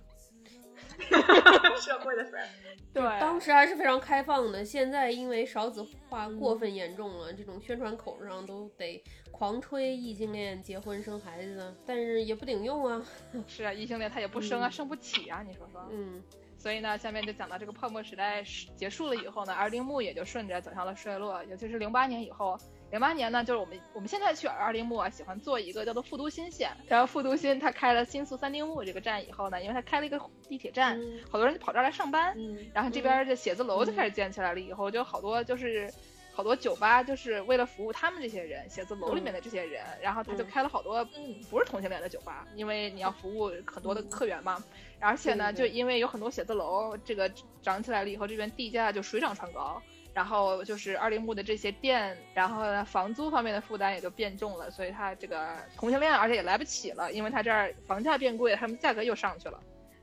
[1.81, 2.45] 社会的事儿。
[2.93, 13.05] 对，当时还是非常开放的，现在因为少子化过分严重了，这种宣传口上都得狂吹异性恋结婚生孩子，但是也不顶用啊。
[13.47, 15.87] 是啊，异性恋他也不生啊，生不起啊，你说说。
[15.91, 16.21] 嗯，
[16.59, 18.43] 所以呢，下面就讲到这个泡沫时代
[18.75, 22.59] 结束了以后呢，而铃木也就顺着走向了衰落，尤其是零八年以后。
[22.91, 26.71] 零八年呢，就是我们我们现在去二丁目啊，喜欢做一个叫做复都新线。
[26.89, 32.35] 然后复都新它开了新宿三丁目这个站以后呢，因为它开了一个地铁站，嗯好多人就跑这儿来上班。
[32.37, 35.89] 嗯，然后这边这写字楼就开始建起来了，以后就好多就是
[36.33, 41.05] 好多酒吧，就是为了服务他们这些人，写字楼里面的这些人，然后他就嗯开了好多
[41.49, 44.63] 不是同性恋的酒吧，因为你要服务很多的客源嘛。
[44.99, 47.31] 而且呢，就因为有很多写字楼这个
[47.63, 49.81] 涨起来了以后，这边地价就水涨船高。
[50.13, 59.61] 然后就是二零木的这些店，然后呢房租方面的负担也就变重了，所以他这个同性恋而且也来不起了，因为他这儿房价变贵，他们价格又上去了。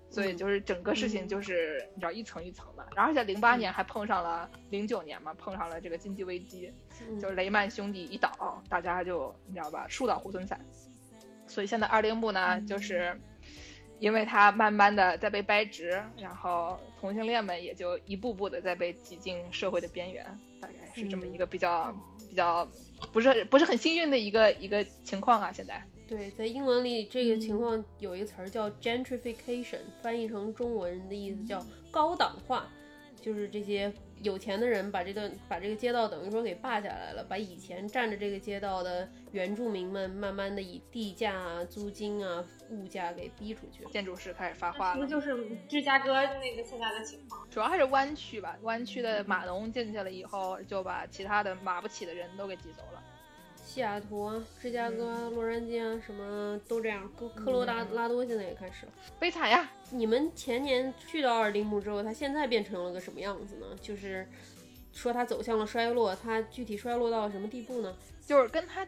[0.09, 10.57] 所以就是整个事情就是你知道一层一层的，然后而且零八年还碰上了零九年嘛，碰上了这个经济危机，嗯就是雷曼兄弟一倒，大家就你知道吧，树倒猢狲散。
[11.45, 13.19] 所以现在二零木呢，就是
[13.99, 20.25] 因为它慢慢的在被掰直，然后同性恋们也就一步步的在被挤进社会的边缘，
[20.61, 21.93] 大概是这么一个比较、
[22.29, 22.67] 比较
[23.11, 25.81] 不是不是很幸运的一个一个情况啊，现在。
[26.07, 32.65] 对，在英文里这个情况有一个词儿叫 gentrification，翻译成中文的意思叫高档化，
[33.21, 43.85] 就是这些有钱的人把这段把这个街道等于说给霸下来了，把以前占着这个街道的原住民们慢慢的以地价啊、租金啊、物价给逼出去。
[43.91, 45.37] 建筑师开始发话了，那就是
[45.69, 47.47] 芝加哥那个现在的情况。
[47.49, 53.03] 主要还是湾区吧，湾区的码农进去了以后，就把其他的码不起的人都给挤走了。
[53.77, 57.07] 西雅图啊、芝加哥啊、洛杉矶啊，什么都这样。
[57.15, 58.91] 科科罗拉拉多现在也开始了。
[59.19, 59.69] 悲惨呀！
[59.91, 63.67] 你们前年去到二丁目之后，它现在变成了个什么样子呢？
[63.79, 64.27] 就是
[64.93, 67.95] 说它走向了衰落，它具体衰落到了什么地步呢？
[68.25, 68.83] 就是跟它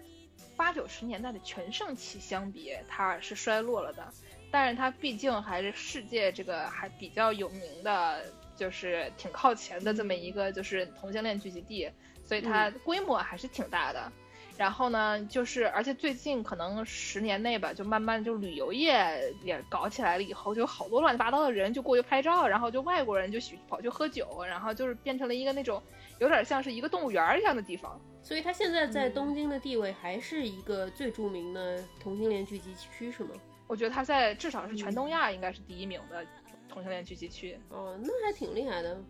[0.57, 4.03] 八九十年代的全盛期相比，它是衰落了的。
[4.49, 8.25] 但是它毕竟还是世界这个还比较有名的，
[8.55, 11.87] 就是挺靠前的这么一个就是同性恋聚集地，
[12.25, 14.11] 所以它规模还是挺大的。
[14.59, 25.81] 然后呢，就是而且最近可能十年内吧，就慢慢就旅游业也搞起来了，以后就有好多乱七八糟的人就过去拍照，然后就外国人就喜跑去喝酒，然后就是变成了一个那种
[26.19, 27.97] 有点像是一个动物园儿一样的地方。
[28.21, 33.29] 所以它现在在东京的地位还是一个最著名的同性恋聚集区，是吗？
[33.65, 36.25] 我觉得它在至少是全东亚应该是第一名的
[36.67, 37.57] 同性恋聚集区。
[37.69, 39.01] 哦，那还挺厉害的。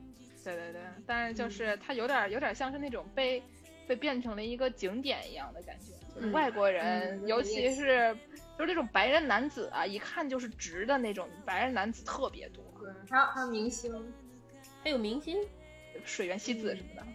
[0.44, 3.44] 对对对，但是就是它有点有点像是那种被
[3.90, 8.16] 被变成了一个景点一样的感觉，就是嗯外国人，嗯尤其是
[8.56, 14.14] 就是那种白人男子啊，一看就是直的那种白人男子特别多，对，还有还有明星，
[14.84, 15.36] 还有明星，
[16.06, 17.08] 水原希子什么的。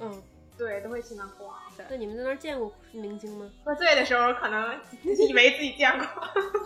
[0.00, 0.22] 嗯，
[0.56, 1.54] 对，都会去那逛。
[1.86, 3.50] 对你们在那儿见过明星吗？
[3.62, 4.80] 喝醉的时候可能
[5.28, 6.06] 以为自己见过。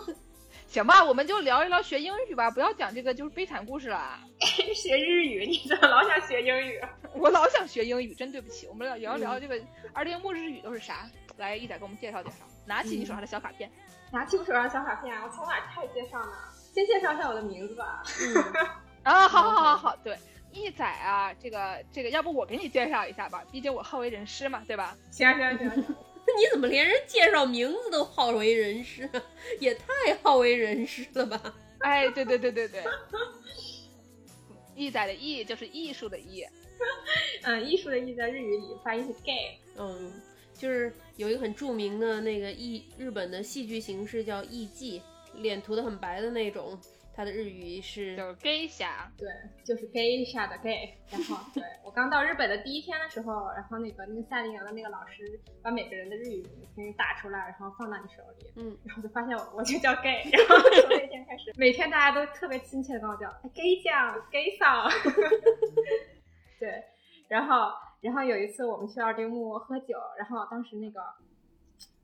[0.69, 4.19] 行吧，我们就聊一聊学英语吧，不要讲这个就是悲惨故事了。
[4.75, 6.79] 学日语，你怎么老想学英语？
[7.17, 8.67] 我老想学英语，真对不起。
[8.67, 9.59] 我们聊聊聊这个
[9.93, 11.09] 二丁目日语都是啥？
[11.37, 12.45] 来，一仔给我们介绍介绍。
[12.67, 13.69] 拿起你手上的小卡片。
[14.11, 16.33] 拿起我手上的小卡片，我从哪儿开始介绍呢？
[16.71, 18.03] 先介绍一下我的名字吧。
[18.21, 18.69] 嗯
[19.01, 20.15] 啊，好好好好好，对，
[20.51, 24.95] 一仔啊，这个这个，要不我给你介绍一下吧，毕竟我好为人师嘛，对吧？
[25.09, 25.95] 行行行行，
[26.37, 29.23] 你怎么连人介绍名字都好为人师啊？
[29.59, 31.55] 也太好为人师了吧！
[31.79, 32.83] 哎，对对对对对，
[34.75, 36.45] 艺仔的艺就是艺术的艺，
[37.43, 39.57] 嗯，艺术的艺在日语里发音是 gay。
[39.77, 40.11] 嗯，
[40.53, 45.01] 就是有一个很著名的那个艺日本的戏剧形式叫艺伎，
[45.35, 46.79] 脸涂的很白的那种。
[47.19, 49.27] 它的日语是就是 gay 侠，对，
[49.65, 50.97] 就是 gay 下的 gay。
[51.11, 56.41] 然后，对我刚到日本的第一天的时候，然后那个那个夏令营的那个老师把每个人的日语
[56.77, 64.87] 给你打出来，然后放到你手里，嗯，然后就发现我我就叫 gay，然后从那天开始，每天大家都特别亲切的跟我叫哎 gay 酱 gay 嫂，
[66.57, 66.85] 对，
[67.27, 71.01] 然后然后有一次我们去二丁目喝酒，然后当时那个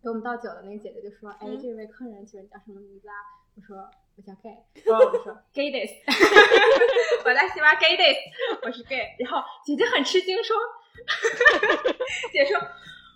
[0.04, 3.15] 给我们倒酒的那个姐姐就说，哎，嗯这位客人请问叫什么名字啊？
[3.56, 3.76] 我说
[4.18, 5.91] 我叫 gay，然后我就说 gay this，
[7.26, 8.18] 我在西巴 gay this，
[8.63, 10.56] 我是 gay，然后姐姐很吃惊说，
[12.32, 12.58] 姐说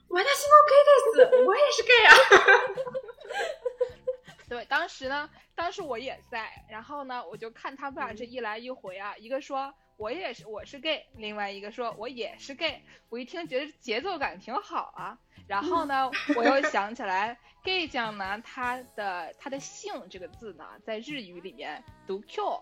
[0.09, 2.13] 我在西巴 gay this，我也是 gay 啊。
[4.49, 22.61] 对，当时呢，当时我也在，然后呢，我就看他们俩这一来一回啊，一个说我也是我是 gay，另外一个说我也是 gay，我一听觉得节奏感挺好啊，然后呢，我又想起来 gay 酱呢，他的他的姓这个字呢，在日语里面读 q，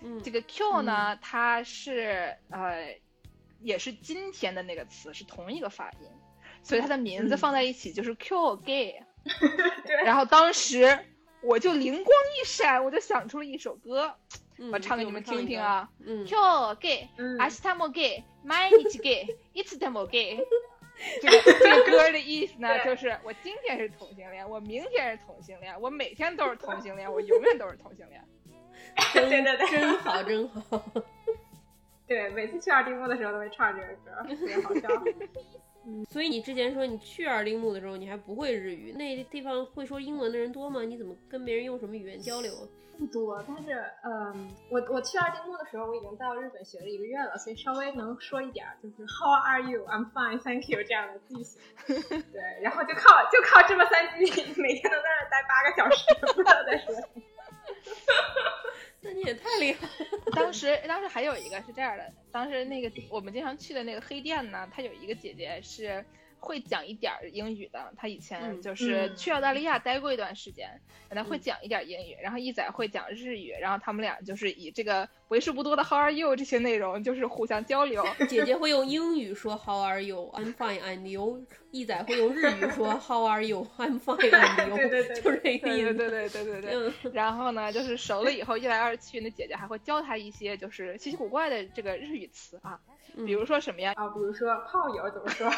[0.00, 0.20] 嗯。
[0.22, 2.98] 这个 q 呢，它是呃，
[3.60, 6.08] 也是今天的那个词是同一个发音，
[6.62, 7.38] 所以它的名字嗯。
[7.38, 9.04] 放在一起就是 q gay。
[9.84, 10.02] 对。
[10.02, 10.98] 然后当时
[11.41, 14.15] 我就灵光一闪，我就想出了一首歌，
[14.57, 15.89] 嗯我唱给你们听听啊。
[16.05, 20.39] 嗯，今日 gay，嗯明日も gay，毎日 gay，いつでも gay。
[21.21, 28.23] 这个这个歌的意思呢， 对就是我今天是同性恋，我明天是同性恋，我每天都是同性恋，我永远都是同性恋。
[29.13, 30.81] 真对对对真好真好。
[32.10, 34.88] 对，每次去二丁目的时候都会唱这个歌，特别好笑。
[36.10, 40.82] 所以你之前说你去二丁目的时候，你还不会日语，那地方会说英文的人多吗？
[40.82, 42.66] 你怎么跟别人用什么语言交流啊？
[42.98, 49.86] 不多，但是嗯，我我去二丁目的时候，我已经到日本学了一个月了，所以稍微能说一点儿，就是 How are you?
[49.86, 51.62] I'm fine, thank you 这样的句型。
[51.86, 54.24] 对，然后就靠就靠这么三句，
[54.60, 57.22] 每天都在那待八个小时，不知道在说什么。
[59.02, 59.92] 那你也太厉害了。
[60.36, 66.04] 当时当时还有一个是这样的，当时那个我们经常去的那个黑店呢，他有一个姐姐是
[66.40, 70.68] 会讲一点儿英语的，他以前嗯就是嗯去澳大利亚待过一段时间，
[71.10, 78.04] 她会讲一点儿英语，然后一仔会讲日语，然后他们俩就是以这个为数不多的 How are you 这些内容就是互相交流。
[78.28, 80.30] 姐姐会用英语说 How are you?
[80.34, 80.80] I'm fine.
[80.80, 81.44] And you？
[81.70, 83.66] 一仔会用日语说 How are you?
[83.76, 84.30] I'm fine.
[84.30, 84.76] And you？
[84.76, 85.94] 对对对就是这个意思。
[85.94, 92.89] 对对对对对然后呢，就是熟了以后，一来二去，那姐姐还会教他一些就是稀奇古怪的这个日语词啊，嗯
[93.26, 93.92] 比如说什么呀？
[93.96, 95.50] 啊，比如说炮友怎么说？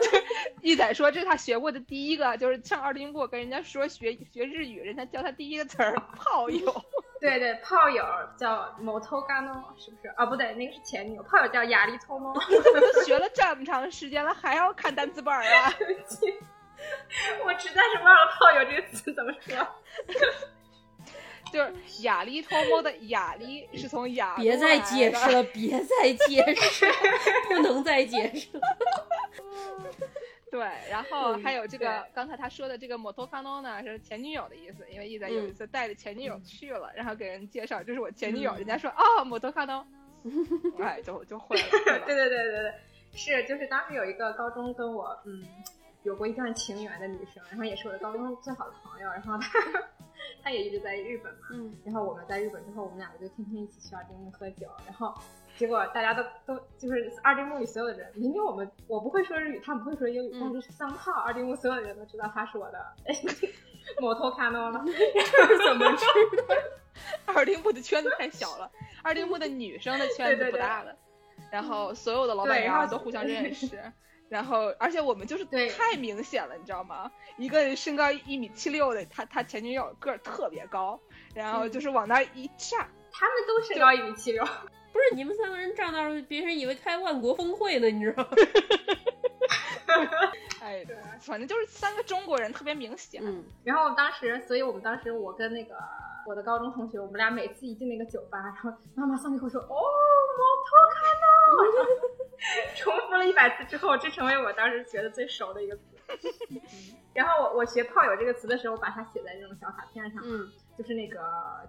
[0.62, 6.84] 一仔说这是他学过的第一个，就是上二丁目跟人家说学学日语，人家教他第一个词儿 炮友。
[7.20, 8.04] 对对，炮友
[8.36, 10.08] 叫 motogano，是不是？
[10.16, 12.34] 啊，不对，那个是前女友，炮友叫亚力托猫。
[12.34, 15.72] 都学了这么长时间了，还要看单词本儿啊？
[17.44, 19.54] 我实在是忘了“炮友”这个词怎么说。
[21.52, 25.42] 就是雅丽托莫的雅丽是从雅别再解释了。
[25.44, 26.86] 别再解释，
[27.48, 28.60] 不能再解释了。
[30.50, 30.60] 对，
[30.90, 39.84] 然后嗯还有这个对刚才他说的这个 motokano 呢，是前女友的意思，因为一仔有一次带着前女友去了，然后给人介绍这是我前女友，嗯人家说啊 motokano，
[40.78, 42.74] 哎，就就会了，对 对对对对对，
[43.14, 45.42] 是就是当时有一个高中跟我嗯
[46.02, 49.48] 有过一段情缘的女生，然后也是我的高中最好的朋友，然后她
[50.42, 55.14] 她也一直在日本嘛，嗯，然后我们在日本之后，我们两个就天天一起去二丁目喝酒，然后
[55.56, 62.78] 结果大家都都就是二丁目里所有的人，明明我们我不会说日语，他们不会说英语，嗯但是三号二丁目所有的人都知道他是我的
[64.00, 64.84] 摩托卡诺了，
[65.66, 66.04] 怎么知
[67.26, 68.70] 二丁目的圈子太小了，
[69.02, 70.96] 二丁目的女生的圈子不大的，
[71.50, 73.66] 然后所有的老板娘都互相认识，
[74.32, 77.12] 然后而且我们就是对太明显了，你知道吗？
[77.36, 80.98] 一个身高一米七六的，他他前女友个儿特别高，
[81.34, 84.42] 然后就是往那儿一站，他们都身高一米七六，
[84.90, 88.30] 不是你们三个人站那儿，别人以为开万国峰会呢，你知道吗？
[90.62, 90.82] 哎，
[91.20, 93.20] 反正就是三个中国人特别明显。
[93.22, 95.74] 嗯，然后当时，所以我们当时我跟那个
[96.26, 99.76] 我的高中同学，我们俩每次一进那个酒吧，然后妈妈上去会说：“哦，摩
[100.68, 101.26] 托卡呢。
[102.76, 105.78] ”重复了一百次之后，这成为我当时觉得最熟的一个。
[107.14, 111.20] 然后我我学炮友这个词的时候，把它写在这种小卡片上，嗯，就是那个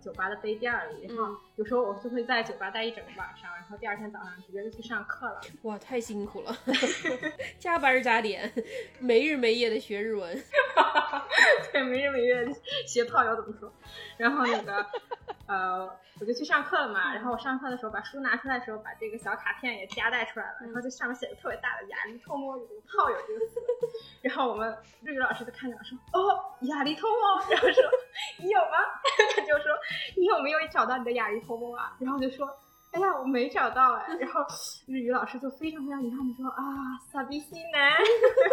[0.02, 1.08] 酒吧的杯垫里。
[1.08, 5.42] 然后有时候我就会在酒吧待一整个晚上，然后第二天早上直接就去上课了。
[5.64, 6.58] 哇，太辛苦了，
[7.60, 8.52] 加班加点，
[9.00, 10.34] 没日没夜的学日文。
[11.74, 12.54] 对，没日没夜地
[12.88, 13.72] 学炮友怎么说。
[14.18, 14.86] 然后那个
[15.54, 15.86] 呃，
[16.20, 17.13] 我就去上课了嘛。
[17.13, 23.60] 然后我上课的时候把书拿出来的时候，把这个小卡片也夹带出来了，然后就上面写的特别大的“雅丽偷摸”有这个炮友这个词。
[24.24, 27.84] 然后我们日语老师就看着我说：“哦，雅丽偷摸。”然后说
[28.42, 28.78] ：“你有吗？”
[29.36, 29.72] 他就说
[30.18, 31.96] 你有没有找到你的亚鱼头毛啊？
[32.00, 32.48] 然后我就说。
[32.94, 34.42] 哎呀，我没找到哎，然后
[34.86, 36.64] 日语老师就非常非常遗憾的说啊，
[37.12, 37.98] 傻逼西南，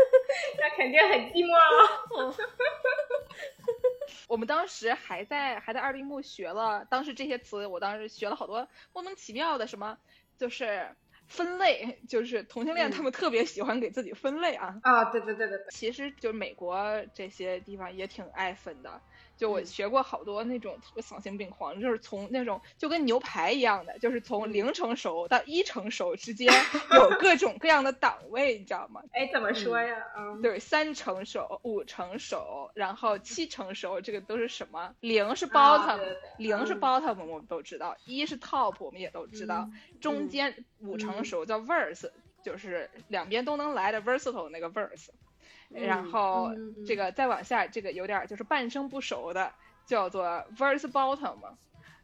[0.59, 2.35] 那肯定很寂寞了。
[4.27, 9.99] 我们当时还在还在二丁目学了，当时这些词，我当时学了好多莫名其妙的什么，
[10.39, 10.89] 就是
[11.27, 14.75] 分类，就是同性恋他们特别喜欢给自己分类啊。
[14.83, 19.01] 啊，对对对对对，其实就是美国这些地方也挺爱分的。
[19.41, 26.53] 就我学过好多那种特别丧心病狂，就是从那种就跟牛排一样的，就是从零成熟到一成熟之间
[26.95, 29.01] 有各种各样的档位，你知道吗？
[29.13, 29.97] 哎，怎么说呀？
[30.15, 34.95] 嗯，对，三成熟、五成熟，然后七成熟，这个都是什么？
[35.01, 35.99] 零是 bottom，
[36.37, 39.71] 零是 bottom，我们都知道；一是 top，我们也都知道。
[40.03, 42.11] 中间五成熟叫 verse，
[42.45, 45.09] 就是两边都能来的 versatile 那个 verse。
[45.71, 46.51] 然后
[46.87, 49.53] 这个再往下，这个有点就是半生不熟的，
[49.87, 51.39] 叫做 verse bottom，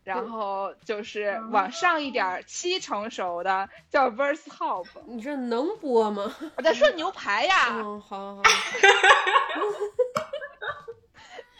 [0.04, 4.86] 然后就是往上一点七成熟的叫 verse hop。
[5.06, 6.34] 你这能播吗？
[6.56, 7.68] 我在说牛排呀。
[7.70, 8.42] 嗯，好好好。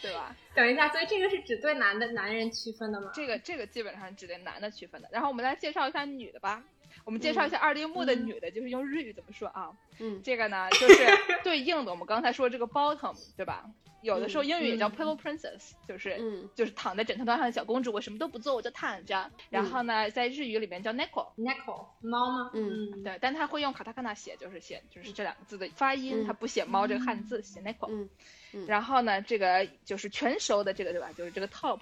[0.02, 0.37] 对吧？
[0.54, 3.11] 等一下，所以这个是只对男的男人区分的吗？
[3.14, 5.09] 这个这个基本上只对男的区分的。
[5.12, 6.62] 然后我们来介绍一下女的吧。
[7.04, 9.70] 我们介绍一下二丁目的女的，就是用日语怎么说啊？
[10.00, 11.04] 嗯，这个呢就是
[11.44, 13.64] 对应的我们刚才说这个 bottom，对吧？
[14.07, 19.31] 有的时候英语也叫 pillow princess，就是就是躺在枕头上的小公主，我什么都不做，我就躺着。
[19.51, 22.51] 然后呢，在日语里面叫 neko，neko 猫吗？
[22.55, 28.09] 嗯，对，但他会用卡塔卡纳写，就是写就是这两个字的发音，他不写猫这个汉字，写 neko。
[28.53, 31.11] 嗯，然后呢，这个就是全熟的这个对吧？
[31.16, 31.81] 就是这个 top，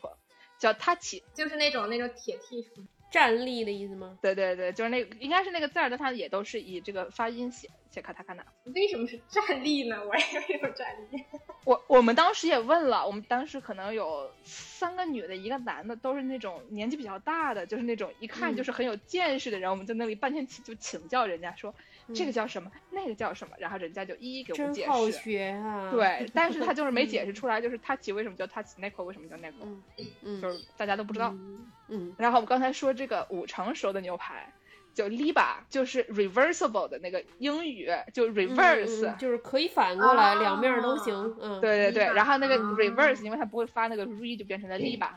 [0.59, 2.67] 叫 touch，就是那种那种铁 T。
[3.11, 4.19] 站立的意思吗？
[4.21, 8.45] 对对对，就是那应该是那个字儿，但它也都是以这个发音写写卡塔卡纳。
[8.75, 9.97] 为什么是站立呢？
[10.07, 11.25] 我也没有站立。
[11.64, 19.71] 我我们当时也问了，我们当时可能有三个女的，一个男的，都是那种年纪比较大的，就是那种一看就是很有见识的人。
[19.71, 21.75] 我们在那里半天请就请教人家说
[22.12, 24.87] 这个叫什么，那个叫什么，然后人家就一一给我们解释。
[24.88, 25.90] 真好学啊！
[25.93, 29.77] 对， 但是他就是没解释出来，就是他起为什么叫他起 Nico，为什么叫 Nico，
[30.23, 31.35] 嗯，就是大家都不知道。
[31.88, 34.53] 嗯，然后我们刚才说这个五成熟的牛排，
[34.95, 41.37] 就 liba，就是 reversible 的那个英语，就 reverse，就是可以反过来，两面都行。
[41.40, 42.14] 嗯，对对对。
[42.14, 45.09] 然后那个 reverse，因为它不会发那个 re，就变成了 liba。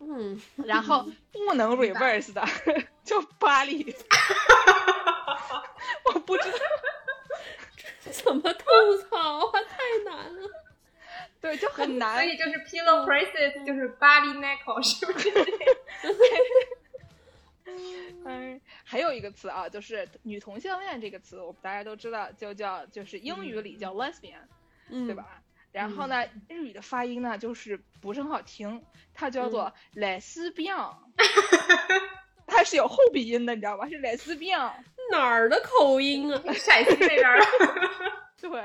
[0.00, 0.40] 嗯。
[0.64, 2.42] 然后不能 reverse 的
[3.04, 3.94] 就巴黎。
[6.06, 6.58] 我不知道。
[8.12, 8.64] 怎么吐
[9.08, 10.50] 槽啊，太难了。
[11.40, 12.16] 对，就很难。
[12.16, 15.30] 所以就是 pillow princess，就是巴黎 neckle，是不是？
[18.26, 24.36] 哎，还有一个词啊，就是女同性恋这个词，我们大家都知道，就叫就是英语里叫 lesbian，
[24.88, 25.42] 对吧？
[25.72, 28.82] 然后呢，日语的发音呢，就是不是很好听，
[29.12, 30.94] 它叫做 lesbian，
[32.46, 33.88] 它是有后鼻音的，你知道吧？
[33.88, 34.72] 是 lesbian，
[35.10, 36.42] 哪儿的口音啊？
[36.52, 37.44] 陕西那边的。
[38.44, 38.60] 对，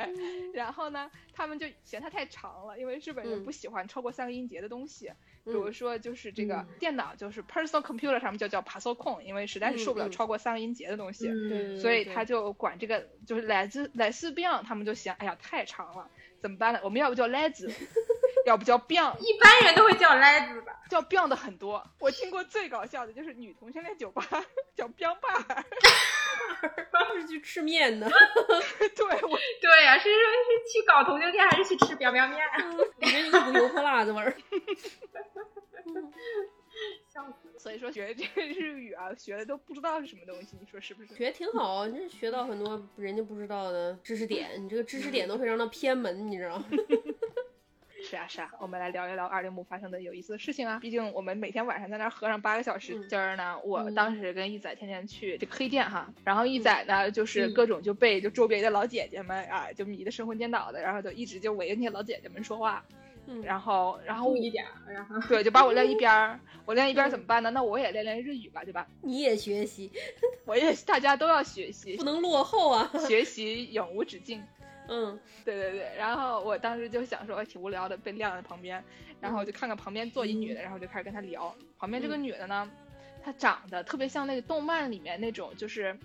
[0.54, 5.10] 然后呢，他们就嫌它太长了，因为日本人不喜欢超过三个音节的东西。
[5.46, 11.28] 比如说，就是这个电脑，就是 personal computer 上面就叫 p a s o c o n 因为实在是受不了超过三个音节的东西，
[11.80, 16.10] 所以他就管这个就是来自来自 beyond，他们就嫌哎呀太长了，
[16.42, 16.82] 怎么办呢？
[16.84, 17.66] 我们要不叫 lez，
[18.50, 21.86] 要不叫 beyond，一般人都会叫 lez 吧，叫 beyond 的很多。
[22.00, 24.26] 我听过最搞笑的就是女同性恋酒吧
[24.76, 25.64] 叫 biang bar。
[27.22, 32.40] 是去吃面的，对，我 对呀，是是是去搞同性恋还是去吃 biang biang 面？
[32.98, 34.34] 里面一股油泼辣子味儿。
[37.14, 37.60] 笑死！
[37.60, 41.14] 所以说学这个日语啊，学的都不知道是什么东西，你说是不是？
[41.14, 46.66] 学挺好，你这学到很多人家不知道的知识点，你这个知识点都非常的偏门，你知道吗？
[48.10, 50.80] 是啊是啊，我们来聊一聊二零五发生的有意思的事情啊。
[50.82, 53.00] 毕竟我们每天晚上在那儿喝上八个小时。
[53.08, 62.84] 今儿呢，我当时跟一仔天天去这个黑店哈，然后一仔呢就是各种就被就周边的老姐姐们啊就迷得神魂颠倒的，然后就一直就围着那些老姐姐们说话。
[63.28, 63.44] 嗯。
[63.44, 66.40] 然后然后一点，然后对，就把我晾一边儿。
[66.66, 67.52] 我晾一边儿怎么办呢？
[67.52, 68.88] 那我也练练日语吧，对吧？
[69.04, 69.92] 你也学习，
[70.46, 72.92] 我也大家都要学习，不能落后啊！
[73.08, 74.44] 学习 永无止境。
[74.90, 78.84] 嗯， 对对对，然后我当时就想说，挺无聊的，被晾在旁边，
[79.22, 81.56] 然后我就看看旁边坐一女的，然后就开始跟她聊。
[81.78, 82.70] 旁边这个女的呢，
[83.24, 85.98] 她长得特别像那个动漫里面那种，就是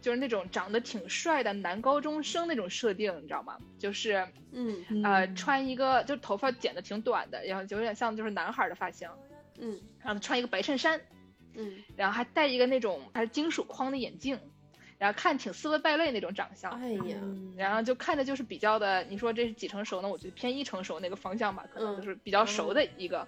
[0.00, 3.58] 就是那种长得挺帅的男高中生那种设定，你知道吗？
[3.78, 9.08] 就是嗯呃，穿一个就头发剪的挺短的，然后就有点像就是男孩的发型，
[9.58, 11.00] 嗯，然后穿一个白衬衫，
[11.54, 14.38] 嗯，然后还戴一个那种还是金属框的眼镜。
[15.00, 17.16] 然后看挺斯文败类那种长相，哎呀，
[17.56, 20.08] 然后就看着就是比较的，你说这是几成熟呢？
[20.10, 23.26] 我觉得偏一成熟那个方向吧，可能就是比较熟的一个。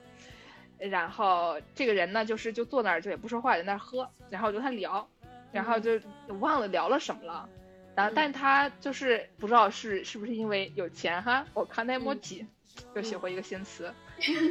[0.78, 5.08] 然后这个人呢，就是就坐那儿就也不说话，在那儿喝，然后我就跟他聊，
[5.50, 5.98] 然后就
[6.40, 7.48] 忘了聊了什么了。
[7.94, 12.44] 然后，但他就是不知道是是不是因为有钱哈，我看那摸几，
[12.94, 13.94] 又学会一个新词，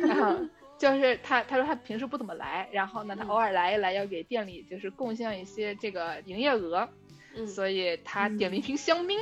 [0.07, 0.43] 然后
[0.79, 6.87] 就是他他说他平时不怎么来，然后呢他偶尔来一来要给店里就是贡献一些这个营业额，
[7.35, 9.19] 嗯所以他点了一瓶香槟，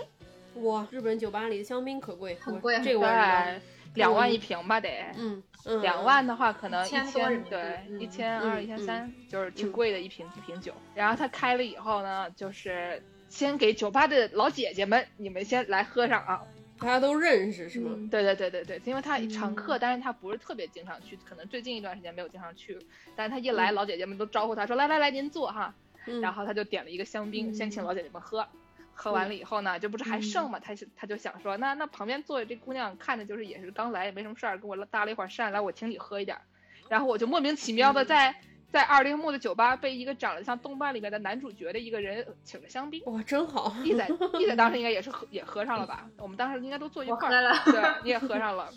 [0.56, 3.06] 哇，日本酒吧里的香槟可贵，我很贵这个我
[3.96, 4.90] 两万一瓶吧得。
[5.18, 10.74] 嗯嗯，两万的话，可能一千对嗯一千二、嗯一千三，就是挺嗯贵的一瓶一瓶酒。
[10.96, 16.42] 然后他开了以后呢，就是先给酒吧的老姐姐们，你们先来喝上啊。
[16.80, 17.92] 大家都认识是吗？
[17.94, 22.80] 嗯对对对对对，因为他常客，嗯但是他不是特别经常去，可能最近一段时间没有经常去。
[23.18, 25.76] 但是他一来，嗯老姐姐们都招呼他说：“来来来，您坐哈。”
[26.06, 28.48] 嗯，然后他就点了一个香槟，嗯先请老姐姐们喝。
[29.02, 30.60] 喝完了以后呢，这不是还剩嘛？
[30.60, 36.42] 他是他就想说，那那旁边坐的这姑娘看着就是也是刚来，也没什么事儿，跟我搭了一会儿讪，来我请你喝一点儿。
[36.90, 38.36] 然后我就莫名其妙的在、
[38.74, 43.02] 在二铃木的酒吧被一个长得像动漫里面的男主角的一个人请了香槟。
[43.06, 43.74] 哇，真好。
[43.86, 44.06] 一仔
[44.38, 46.10] 一仔当时应该也是喝也喝上了吧？
[46.20, 48.70] 我们当时应该都坐一块儿， 对，你也喝上了。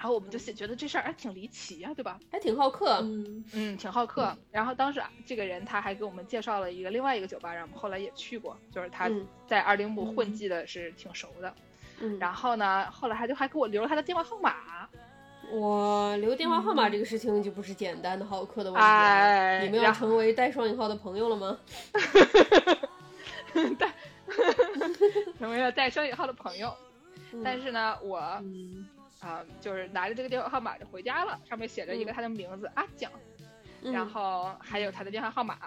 [0.00, 2.18] 嗯然后我们就觉得这事儿还挺离奇呀、对吧？
[2.32, 3.00] 还挺好客。
[3.02, 4.34] 嗯嗯，挺好客。
[4.50, 11.52] 然后当时啊这个人他还给我们介绍了一个另外一个酒吧，然后我们后来也去过，就是他嗯在二铃木混嗯迹的是挺熟的。
[12.00, 14.54] 嗯，然后呢，后来他就还给我留了他的电话号码。
[15.52, 18.86] 我留电话号码这个事情就不是简单的好客的问题了。
[18.88, 21.58] 哎你们要成为带双引号的朋友了吗？
[25.38, 26.72] 成为了带双引号的朋友。
[27.32, 28.18] 嗯但是呢，我
[29.20, 33.10] 啊、嗯就是拿着这个电话号码就回家了，上面写着一个嗯他的名字、阿蒋，
[33.82, 35.58] 嗯然后还有他的电话号码。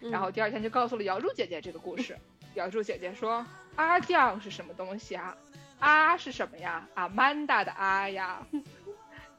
[0.00, 2.18] 嗯然后第二天就告诉了瑶柱姐姐这个故事。
[2.54, 3.44] 瑶柱姐姐说
[3.76, 5.34] ：“阿酱是什么东西啊？
[5.78, 6.86] 阿是什么呀？
[6.94, 8.46] 阿曼达的阿呀。”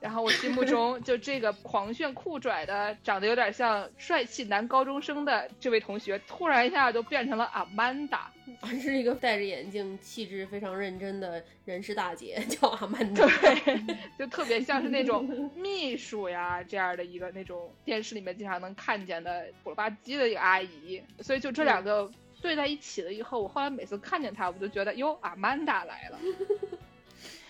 [0.01, 8.31] 然后我心目中就这个狂炫酷拽的，长得有点像帅气男高中生的这位同学，突然一下就变成了阿曼达。
[8.61, 13.25] 啊是一个戴着眼镜、气质非常认真的人事大姐， 叫阿曼达。
[13.27, 15.25] 对， 就特别像是那种
[15.55, 22.09] 秘书呀这样的一个那种电视里面经常能看见的虎了吧唧的一个阿姨，所以就这两个
[22.41, 26.19] 对在一起了以后，我后来每次看见她，我就觉得哟，阿曼达来了。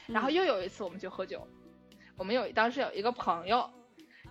[0.07, 1.47] 然后又有一次我们去喝酒，
[2.15, 3.69] 我们有当时有一个朋友。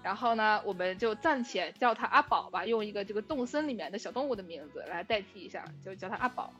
[0.05, 6.53] 然后呢，我们就暂且叫他阿宝吧，用一个这个动森里面的小动物的名字来代替一下，就叫他阿宝。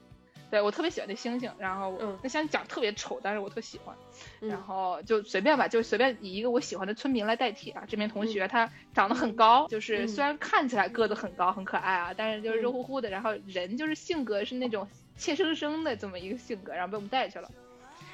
[0.51, 3.95] 对我特别喜欢那猩猩，然后嗯那猩猩长得特别丑，但是我特喜欢。
[4.41, 7.85] 嗯然后就随便吧，就随便以一个我喜欢的村民来代替啊。
[7.89, 17.51] 这名同嗯学他长得很高，就是嗯虽然看起来个子很高很可爱啊，但是就是嗯肉乎乎的，然后人就是性格是那种怯生生的这么一个性格，然后被我们带去了。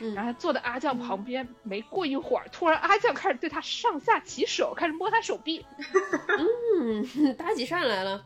[0.00, 0.14] 嗯。
[0.14, 5.64] 然后坐在阿酱旁边，没过一会儿，突然阿酱开始对他上下其手，开始摸他手臂，
[6.80, 7.04] 嗯，
[7.36, 8.24] 搭起讪来了。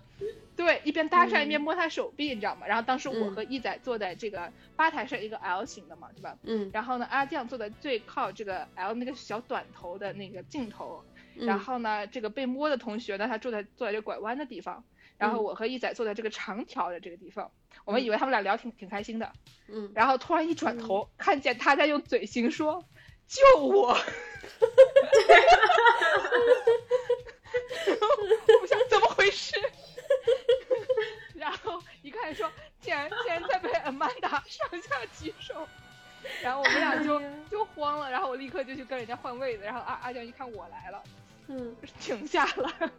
[0.57, 1.49] 对，一边搭讪一嗯。
[1.49, 2.65] 边摸他手臂，你知道吗？
[2.67, 3.35] 然后当时我嗯。
[3.35, 6.37] 和一仔坐在这个吧台上，一个 L 型的嘛，对吧？
[6.45, 11.03] 嗯，然后呢，阿酱坐在最靠这个 L 那个小短头的那个镜头，
[11.37, 11.45] 嗯。
[11.47, 14.85] 然后呢，这个被摸的同学呢，他坐在坐在这拐弯的地方，
[15.19, 15.45] 然后嗯。
[15.45, 17.51] 我和一仔坐在这个长条的这个地方，
[17.85, 19.33] 我们以为他们俩聊挺挺开心的，
[19.69, 22.85] 嗯，然后突然一转头，看见他在用嘴型说
[23.29, 23.95] ：“救我！”
[28.61, 29.55] 我想怎么回事？
[31.35, 32.51] 然后一看说，
[32.81, 35.67] 竟然竟然在被阿曼达上下其手，
[36.43, 41.03] 然后我们俩就就慌了，然后我立刻就去跟人家换位子，然后阿阿江一看我来了，
[41.49, 42.91] 嗯， 停下了，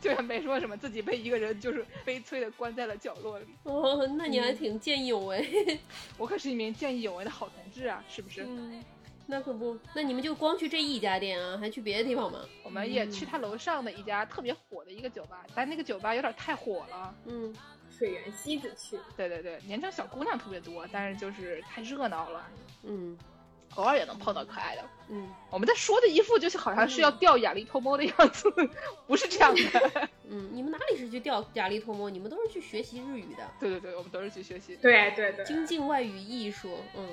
[0.00, 3.46] 就也没说什么，自己被一个人就是悲催的关在了角落里。
[3.64, 5.78] 哦，那你还挺见义勇为。
[6.18, 8.44] 我可是一名见义勇为的好同志啊，是不是？
[8.44, 8.82] 嗯，
[9.26, 12.40] 那可不，那你们就光去这一家店啊，还去别的地方吗？
[12.64, 17.14] 我们也去他楼上的一家特别火的一个酒吧，但那个酒吧有点太火了。
[17.26, 17.54] 嗯，
[17.90, 22.50] 水源西子去，对对对，年轻小姑娘特别多，但是就是太热闹了，
[22.82, 23.16] 嗯
[23.74, 24.84] 偶尔也能碰到可爱的。
[25.10, 28.52] 嗯我们在说的一副就是好像是要钓雅丽偷摸的样子，
[29.08, 30.08] 不是这样的。
[30.28, 32.10] 嗯，你们哪里是去钓雅丽偷摸？
[32.10, 36.78] 你们都是去学习日语的，对对对，我们都是去学习对对对，精进外语艺术。
[36.94, 37.08] 嗯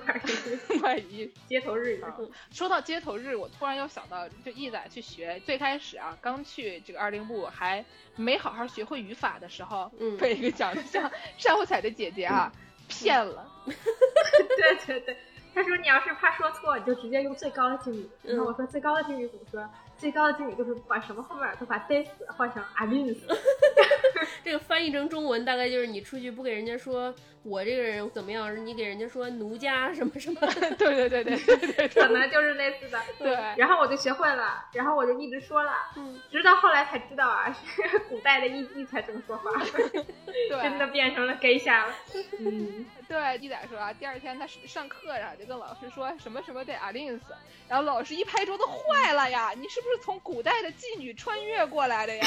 [0.80, 1.30] 外语。
[1.46, 2.16] 街头日语，啊
[2.50, 7.84] 说到街头日，我突然又想到，就一仔去学，最开始啊，刚去这个二零部还
[8.16, 11.10] 没好好学会语法的时候，嗯被一个长得像
[11.42, 12.50] 单虎彩的姐姐啊
[12.88, 13.46] 骗了。
[13.66, 15.16] 对对对。
[15.54, 19.70] 他说：“你要是怕说错，你就直接用最高的敬语。”然后我说：“最高的敬语怎么说？
[19.96, 23.16] 最高的敬语就是把什么后面都把 this 换成 I mean。”
[24.44, 30.40] 这个翻译成中文大概就是你出去不给人家说我这个人怎么样，你给人家说奴家什么什么。
[30.76, 32.98] 对对对对 可能就是类似的。
[33.18, 33.32] 对。
[33.56, 39.50] 然后我就学会了，然后我就一直说了，嗯，直到后来才知道啊，是古代的艺妓才这么说话，
[39.92, 41.94] 对，真的变成了 gay 下了。
[42.40, 47.24] 嗯，对，一仔说啊，第二天他上课然后就跟老师说什么什么得阿令斯，
[47.68, 52.26] 然后老师一拍桌子，坏了呀，你是不是从古代的妓女穿越过来的呀？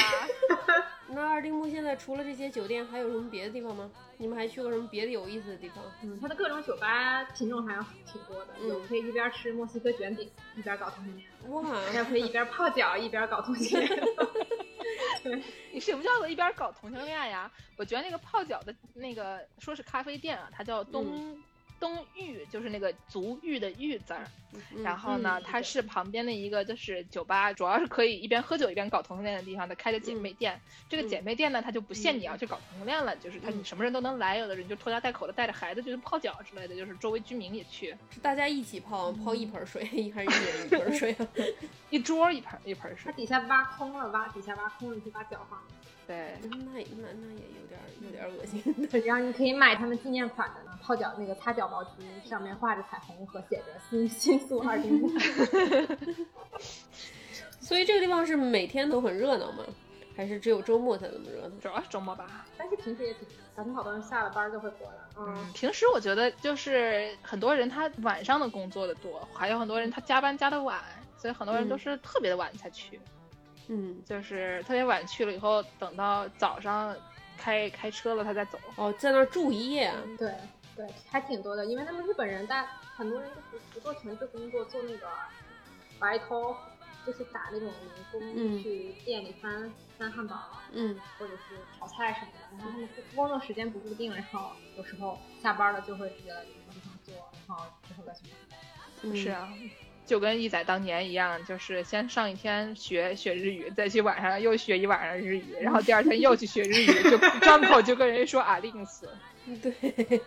[1.10, 3.90] 那二丁目现在除了这些酒店，还有什么别的地方吗？
[4.18, 5.82] 你们还去过什么别的有意思的地方？
[6.02, 13.90] 嗯，它的各种酒吧品种还有挺多的，嗯有可以一边吃墨西哥卷饼一边搞同性恋，哇，还有可以一边泡脚一边搞同性恋。
[15.72, 17.50] 你什么叫做一边搞同性恋呀？
[17.76, 21.40] 我觉得那个泡脚的那个说是咖啡店啊，它叫东、
[21.78, 24.26] 嗯东玉，就是那个足浴的浴字儿。
[24.74, 30.58] 嗯然后呢，嗯它是旁边的一个就是酒吧，主要是可以一边喝酒一边搞同性恋的地方，它开的姐妹店。
[30.88, 40.26] 这个姐妹店呢，它就不限你要去搞同性恋了，就是它你嗯什么人都能来，有的人就拖家带口的带着孩子就是泡脚之类的，就是周围居民也去，大家一起泡，泡一盆水，一人
[40.66, 41.28] 一盆水啊？
[41.90, 43.12] 一桌一盆一盆水它水。
[43.12, 45.62] 底下挖空了，挖底下挖空了，你去把脚放。
[46.08, 49.02] 对，那那那那也有点有点恶心 对。
[49.02, 55.10] 然后你可以买他们纪念款的呢，泡脚那个擦脚毛巾上面画着彩虹和写着“新 新宿二丁目
[57.60, 59.62] 所以这个地方是每天都很热闹吗？
[60.16, 61.54] 还是只有周末才这么热闹？
[61.60, 64.92] 主要是周末吧。”，但是平时也挺，咱们好多人下了班就会回来。
[65.18, 70.82] 嗯，平时我觉得就是很多人他晚上的工作的多，还有很多人他加班加的晚，
[71.18, 72.96] 所以很多人都是特别的晚才去。
[72.96, 73.00] 嗯，
[74.04, 76.96] 就是特别晚去了以后，等到早上
[77.36, 78.58] 开开车了，他再走。
[78.76, 79.96] 哦，在那儿住一夜啊？
[80.18, 80.34] 对
[80.76, 82.66] 对，还挺多的，因为他们日本人，但
[82.96, 85.06] 很多人就不不做全职工作，做那个
[85.98, 86.56] 白头，
[87.06, 90.36] 就是打那种零工，嗯去店里翻翻汉堡。
[90.70, 97.14] 嗯或者是炒菜什么的，然后他们工作时间不固定，然后有时候下班了就会直接来这个地方做，
[97.48, 98.58] 然后之后再去上班。
[99.02, 99.48] 嗯，是啊，
[100.08, 109.06] 就跟一仔当年一样，就是先上一天学学日语，再去晚上又学一晚上日语，然后第二天又去学日语，就张口就跟人说阿令斯。
[109.62, 109.72] 对，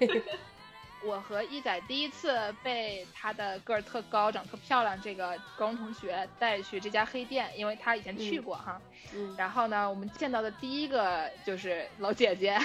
[1.04, 8.80] 我和一仔第一次被他的个儿特高、长特漂亮这个高中同学带去这家黑店，因为他以前去过哈。
[9.16, 12.56] 嗯然后呢，我们见到的第一个就是老姐姐，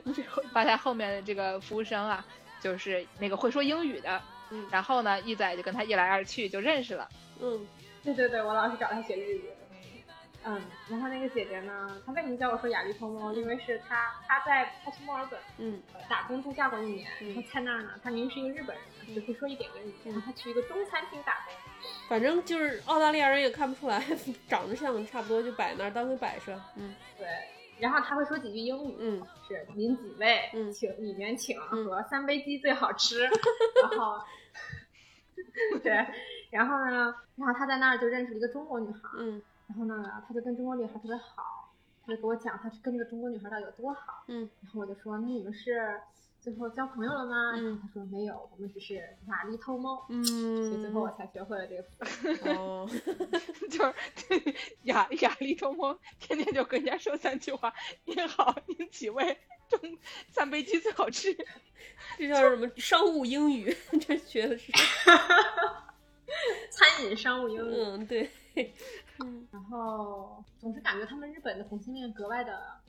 [0.54, 2.24] 吧台后面的这个服务生啊，
[2.60, 4.22] 就是那个会说英语的。
[4.52, 7.08] 嗯然后呢，一仔就跟他一来二去就认识了。
[7.40, 7.66] 嗯
[8.04, 9.44] 对对对，我老是找他学日语。
[10.44, 13.32] 嗯，然后那个姐姐呢，她为什么叫我说雅丽偷猫？
[13.32, 21.54] 因为是她，她在她去墨尔本嗯呃打工度假过一年，嗯然后在那儿呢，她明明是一个日本人，只会说一点英语言，然后她去一个中餐厅打工，
[22.08, 24.04] 反正就是澳大利亚人也看不出来，
[24.48, 26.60] 长得像，差不多就摆那儿当个摆设。
[26.74, 27.24] 嗯对，
[27.78, 33.20] 然后她会说几句英语，嗯是您几位，嗯请里面请嗯和三杯鸡最好吃，
[33.80, 34.20] 然后
[35.82, 36.06] 对，
[36.50, 39.42] 然后呢，然后他在那儿就认识了一个中国女孩，嗯。
[39.68, 41.72] 然后呢，他就跟中国女孩特别好，
[42.04, 44.48] 他就给我讲他跟这个中国女孩到底有多好，嗯。
[44.62, 46.00] 然后我就说那你们是
[46.42, 47.52] 最后交朋友了吗？
[47.80, 48.96] 他说没有，我们只是
[49.28, 50.04] 雅丽偷猫。
[50.08, 52.50] 嗯，所以最后我才学会了这个词。
[52.50, 52.88] 哦，
[53.70, 57.72] 就是雅雅丽偷猫天天就跟人家说三句话
[58.04, 59.38] ：“您好，您几位？
[59.68, 59.78] 中
[60.28, 61.32] 三杯鸡最好吃。
[62.18, 63.74] 这叫什么商务英语？
[64.04, 64.72] 这学的是，
[66.70, 68.28] 餐饮商务英语，嗯对，
[69.20, 72.81] 嗯然后总是感觉他们日本的同性恋格外的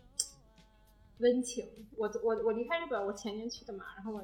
[1.19, 1.67] 温情。
[1.97, 4.23] 我我我离开日本，我前年去的嘛，然后我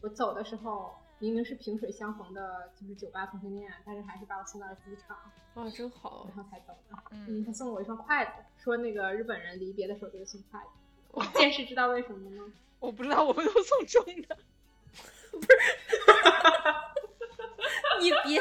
[0.00, 5.16] 我走的时候，明明是萍水相逢的，就是酒吧同性恋，但是还是把我送到了机场，
[5.54, 6.96] 啊真好然，后才走的。
[7.10, 8.32] 嗯嗯，他送了我一双筷子，
[8.62, 10.68] 说那个日本人离别的时候就会送筷子。
[11.10, 14.36] 我见识知道为什么吗？” 我不知道，我们都送中的。
[15.32, 15.48] 不是
[18.00, 18.40] 你别。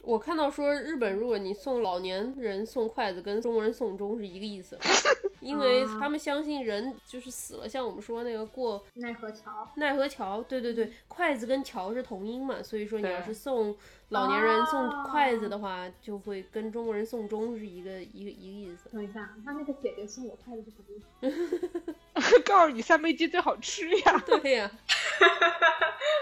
[0.00, 4.76] 我看到说日本，如果你送老年人送筷子，跟中国人送钟是一个意思，
[5.44, 9.70] 因为他们相信人就是死了，像我们说那个过奈何桥。
[9.76, 13.76] 奈何桥，对对对，筷子跟桥是同音嘛，所以说你要是送
[14.08, 18.88] 老年人送哦筷子的话，就会跟中国人送钟是一个一个一个意思。
[18.90, 21.94] 等一下，他那个姐姐送我筷子是什么意思？
[22.42, 24.22] 告诉你，三杯鸡最好吃呀！
[24.26, 24.70] 对呀、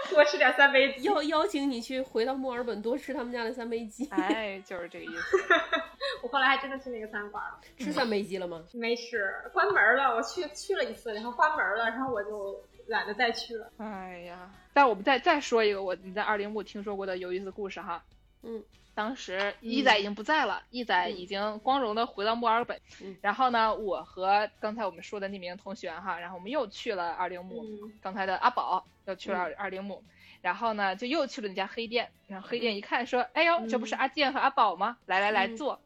[0.09, 1.03] 多吃点三杯鸡。
[1.03, 5.37] 邀邀请你去回到墨尔本多吃他们家的三杯鸡，哎，就是这个意思。
[6.21, 8.63] 我后来还真的去那个餐馆了，吃三杯鸡了吗？
[8.73, 10.15] 没吃，关门了。
[10.15, 13.71] 我去去了一次，然后关门了，然后我就懒得再去了。
[13.77, 18.03] 哎呀，但我们再再说一个我你在二零五听说过的有意思的故事哈。
[18.43, 18.61] 嗯，
[18.95, 22.79] 当时一仔已经不在了，一仔已经光荣的回到墨尔本。
[23.01, 30.03] 嗯然后呢，我和刚才我们说的那名同学哈，然后我们又去了二丁目，嗯刚才的阿宝又去了二二丁目，
[30.41, 34.97] 然后呢就又去了那家黑店，然后黑店一看说，哎呦，这不是阿健和阿宝吗？
[35.05, 35.81] 来来来嗯坐。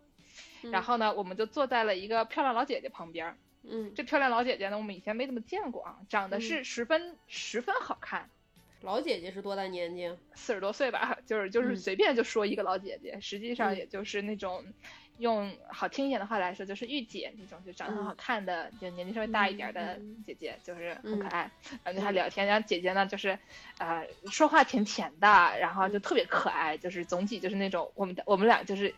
[0.63, 3.37] 嗯然后呢，我们就坐在了一个漂亮老姐姐旁边儿。
[3.69, 8.29] 嗯，这漂亮老姐姐呢，我们以前没怎么见过啊，长得是十分、十分好看，
[8.81, 10.15] 老姐姐是多大年纪啊？
[10.35, 14.63] 四十多岁吧，就是就是嗯随便就说一个老姐姐，实际上嗯也就是那种。
[15.19, 21.51] 用好听一点的话来说，就是御姐那种，就长得很好看的，就年纪稍微大一点的嗯姐姐，就是很可嗯爱。
[21.83, 23.39] 然后跟她聊天，然后姐姐呢，就是，
[23.79, 25.27] 呃，说话挺甜的，
[25.59, 28.93] 然后就特别可爱，就是总体就是那种我们的我们俩就是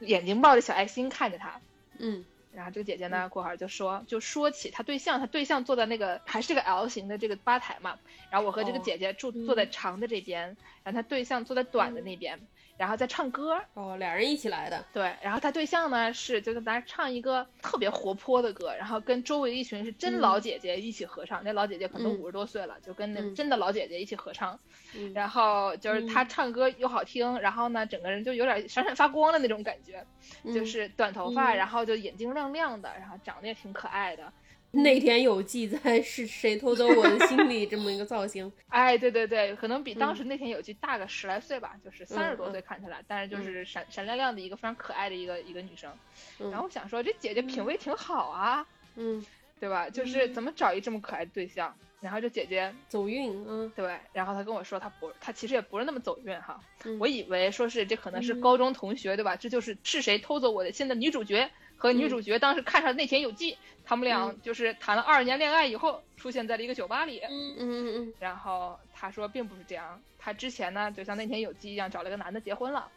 [0.00, 1.60] 眼睛冒着小爱心看着她。
[1.98, 7.98] 嗯然后这个姐姐呢，过会儿就说，就说起她对象，她对象坐在那个还是个 L 型的这个吧台嘛，
[8.30, 9.46] 然后我和这个哦姐姐坐嗯。
[9.46, 12.48] 坐在长的这边，然后她对象坐在短的那边，
[12.82, 14.84] 然后在唱歌，哦，俩人一起来的。
[14.92, 24.58] 对，然后他对象呢是就跟咱唱一个特别活泼的歌，然后跟周围一群是真嗯老姐姐一起合唱，那老姐姐可能嗯五十多岁了，就跟那嗯真的老姐姐一起合唱，
[24.96, 30.04] 嗯然后就是她嗯唱歌又好听，然后呢整个人就有点闪闪发光的那种感觉，
[30.52, 34.32] 就嗯是短头发，嗯然后就眼睛亮亮的，然后长得也挺可爱的。
[34.82, 38.50] 内田有记在是谁偷走我的心里这么一个造型。
[38.68, 45.92] 哎，对对对，可能比当嗯时那天有记大个十来岁吧，就是三十多岁看起来，但是就是闪闪亮亮的一个非常可爱的一个一个女生。
[46.40, 48.66] 嗯然后我想说，这姐姐品味挺好啊，
[48.96, 49.22] 嗯，
[49.60, 49.90] 对吧？
[49.90, 51.74] 就是嗯怎么找一这么可爱的对象？
[52.00, 53.70] 然后这姐姐走运嗯。
[53.76, 56.58] 对，然后她跟我说，她不，她其实也不是那么走运哈。
[56.84, 59.36] 嗯我以为说是这可能是嗯高中同学，对吧？
[59.36, 61.48] 这就是是谁偷走我的心的女主角
[61.82, 64.40] 和女主角当时看上内田有纪，他们俩嗯。
[64.40, 67.18] 就是谈了二十年恋爱以后，出现在了一个酒吧里。
[67.28, 68.14] 嗯嗯嗯嗯。
[68.20, 72.88] 然后他说并不是这样，他之前呢就像那天有纪一样找了个男的结婚了，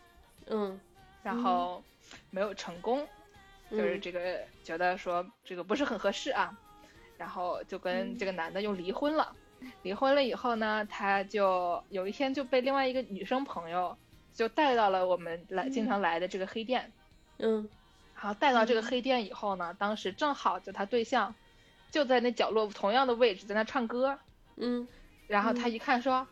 [0.45, 0.79] 嗯。
[1.23, 1.83] 然后
[2.29, 3.07] 没有成功，
[3.71, 6.55] 嗯，就是这个觉得说这个不是很合适啊，
[7.17, 8.17] 然后就跟嗯。
[8.19, 9.35] 这个男的又离婚了。
[9.81, 13.97] 离婚了以后呢，他就有一天就被另外一个女生朋友
[14.31, 16.91] 就带到了我们来经常来的这个黑店，
[17.39, 17.67] 嗯
[18.25, 18.83] 然后带到这个嗯。
[18.85, 21.35] 黑店以后呢，当时正好就他对象
[21.91, 24.17] 就在那角落同样的位置在那唱歌，
[24.55, 24.87] 嗯。
[25.27, 25.71] 然后他嗯。
[25.71, 26.27] 一看说：“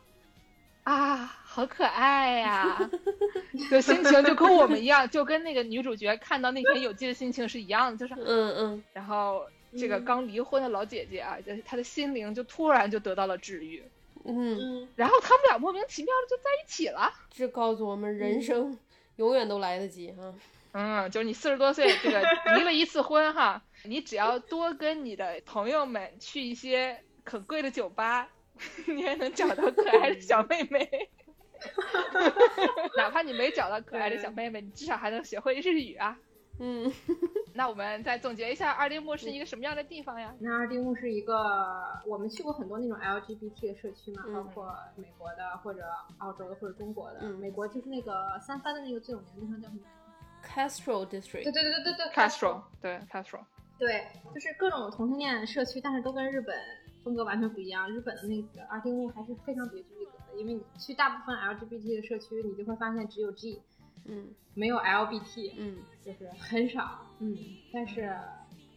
[0.86, 2.90] 啊，好可爱呀、
[3.70, 8.84] 就心情就跟我们一样，就跟那个女主角看到那天有机的心情是一样的，就是，嗯嗯。
[8.92, 9.46] 然后
[9.78, 10.06] 这个嗯。
[10.06, 13.84] 刚离婚的老姐姐啊，就是她的心灵就突然就得到了治愈，
[14.26, 14.88] 嗯，嗯。
[14.96, 17.14] 然后他们俩莫名其妙的就在一起了。
[17.30, 18.76] 这告诉我们人生
[19.18, 20.34] 永远都来得及哈。
[20.74, 22.22] 嗯，就是你四十多岁，这个
[22.58, 28.28] 离了一次婚哈，你只要多跟你的朋友们去一些很贵的酒吧，
[28.88, 31.10] 你也能找到可爱的小妹妹。
[32.98, 36.18] 哪怕你没找到可爱的小妹妹，你至少还能学会日语啊。
[36.60, 36.92] 嗯
[37.56, 40.34] 那我们再总结一下，二丁目是一个什么样的地方呀？
[40.40, 41.34] 那二丁目是一个，
[42.06, 45.82] 我们去过很多那种 LGBT 的社区嘛，嗯包括美国的或者
[46.20, 47.20] 澳洲的或者中国的。
[47.22, 49.82] 嗯美国就是那个三藩的那个最有名的地方叫什么？
[50.46, 51.44] ，Castro District。
[51.44, 53.40] 对对对对对 Castro，对 Castro，
[53.80, 56.56] 对，就是各种同性恋社区，但是都跟日本
[57.04, 57.90] 风格完全不一样。
[57.90, 63.62] 日本的那个二丁目还是非常别具一格的，因为你去大部分 LGBT 的社区，你就会发现只有 G，
[64.06, 67.00] 嗯没有 LBT，嗯就是很少。
[67.20, 67.36] 嗯，
[67.74, 68.16] 但是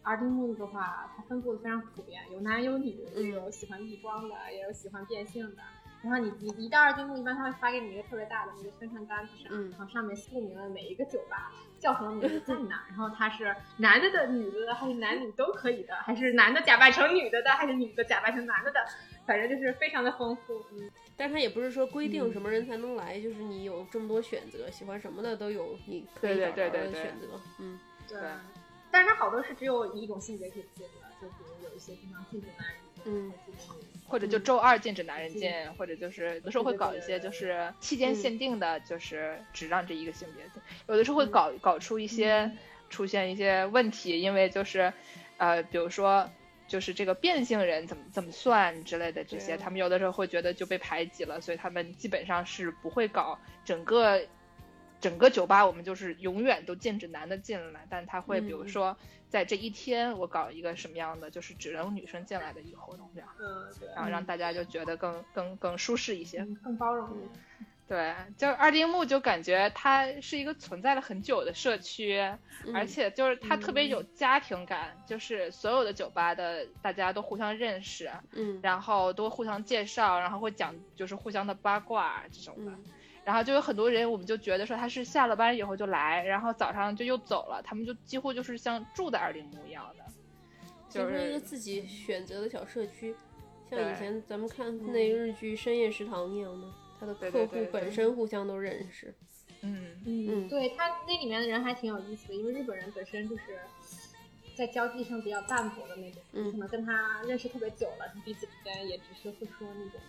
[0.02, 5.62] 二丁目的话，它分布的非常普遍，有男有女，有喜欢异装的，也有喜欢变性的。
[6.06, 18.78] 然后你你一到二丁目，一般他会发给你一个特别大的那个宣传单子上，嗯然后上面注明了每一个酒吧叫什么名字在哪，然后它是男的的、女的的，还是男女都可以的，还是男的假扮成女的的，还是女的假扮成男的的，
[19.26, 20.64] 反正就是非常的丰富。
[20.72, 27.26] 嗯，但他也不是说规定嗯什么人才能来，就是你有这么多选择，喜欢什么的都有，你可以对对对对的选择。
[27.58, 28.30] 嗯对对。
[28.92, 33.32] 但是它好多是只有一种性别可以进的，就比如有一些地方禁止男人进，嗯
[34.06, 40.62] 或者就周二禁止男人进，或者就是有的时候会搞一些就是期间限定的，就是只让这一个性别进。
[40.88, 42.50] 有的时候会搞搞出一些
[42.88, 44.92] 出现一些问题，因为就是
[45.36, 46.30] 呃，比如说。
[46.68, 54.20] 就是这个变性人怎么怎么算之类的这些，他们有的时候会觉得就被排挤了，所以他们基本上是不会搞整个
[55.00, 58.96] 整个酒吧，我们就是永远都禁止男的进来，但他会比如嗯说
[59.28, 63.28] 在这一天我搞一个什么样的，就是只能女生进来的一个活动这样。
[63.38, 66.40] 嗯，对，然后让大家就觉得更更更舒适一些。
[66.40, 67.08] 嗯更包容。
[67.88, 72.18] 对，就二丁目就感觉它是一个存在了很久的社区，
[72.64, 82.72] 嗯而且就是它特别有家庭感，就是所有的酒吧的大家都互相认识，嗯然后都互相介绍，然后会讲就是互相的八卦这种的。
[82.72, 82.84] 嗯
[83.26, 90.04] 然后就有很多人，我们就觉得说他是下了班以后就来，然后早上就又走了，他们就几乎就是像住在二丁目一样的，
[90.88, 93.16] 就形成一个自己选择的小社区，
[93.68, 96.68] 像以前咱们看那日剧《深夜食堂》一样的，
[97.00, 99.12] 他的客户本身互相都认识。
[99.62, 103.58] 嗯嗯对他那里面的人还挺有意思的，因为日本人本身就是
[104.54, 110.00] 在交际上比较淡薄的那种，嗯可能跟他认识特别久了，彼此之间也只是会说那种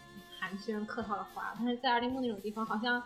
[0.48, 1.54] 寒暄客套的话。
[1.58, 3.04] 但是在二丁目那种地方，好像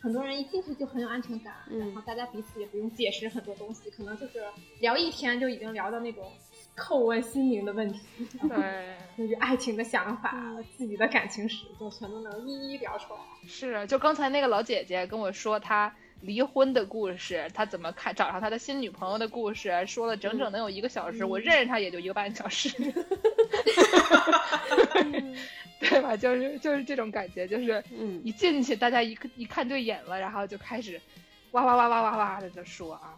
[0.00, 4.42] 很多人一进去就很有安全感，嗯然后大家彼此也不用解释很多东西，可能就是
[4.80, 6.32] 聊一天就已经聊到那种
[6.76, 8.00] 叩问心灵的问题，
[8.48, 13.20] 对，就是爱情的想法、自己的感情史，就全都能一一聊出来。
[13.46, 22.68] 是，就刚才那个老姐姐跟我说她离婚的故事，他怎么看找上他的新女朋友的故事，说了整整能有一个小时，我认识他也就一个半小时，
[25.80, 26.16] 对吧？
[26.16, 31.00] 就是就是这种感觉，就是嗯一进去大家一一看对眼了，然后就开始
[31.50, 33.14] 哇哇哇哇哇哇的就说啊。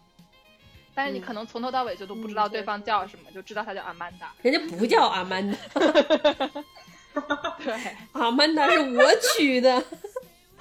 [0.96, 4.32] 但是你嗯可能从头到尾就都不知道对方叫什么，就知道他叫阿曼达。
[4.42, 5.58] 人家不叫阿曼达，
[7.62, 7.74] 对，
[8.12, 9.02] 阿曼达是我
[9.36, 9.84] 取的。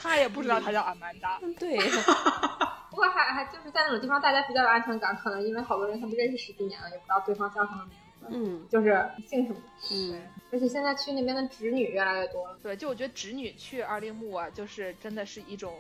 [0.04, 1.40] 他也不知道他叫阿曼达。
[1.58, 1.78] 对，
[2.92, 9.60] 不过还还就是在那种地方，大家比较有安全感，可能因为好多人他们认识十几年了，也不知道对方叫什么名字，嗯就是姓什么。
[9.92, 12.56] 嗯而且现在去那边的侄女越来越多了。
[12.62, 15.74] 对，就我觉得侄女去二丁目啊，就是真的是一种，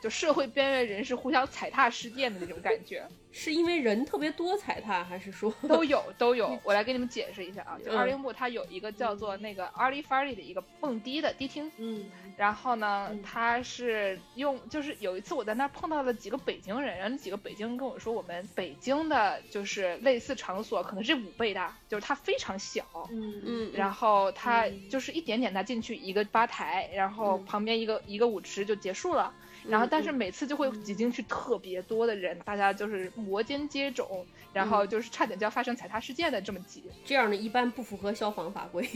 [0.00, 6.58] 就社会边缘人士互相踩踏事件的那种感觉， 是因为人特别多踩踏，还是说都有 都有。
[6.64, 7.98] 我来给你们解释一下啊，就嗯。
[7.98, 23.42] 二零部它有一个叫做那个 Early Farley 的一个蹦迪的迪厅，嗯然后呢嗯，它是用，就是有一次我在那儿碰到了几个北京人，然后那几个北京人跟我说，我们北京的就是类似场所可能是五倍大，就是它非常小，嗯。
[23.44, 24.88] 嗯，然后它嗯。
[24.88, 27.44] 就是一点点它进去一个吧台，然后嗯。
[27.44, 29.34] 旁边一个一个舞池就结束了。
[29.66, 36.84] 然后但是每次就会挤进去特别多的人，大家就是摩肩接踵，然后就是差点就要发生踩踏事件的这么挤。
[37.04, 38.88] 这样的一般不符合消防法规。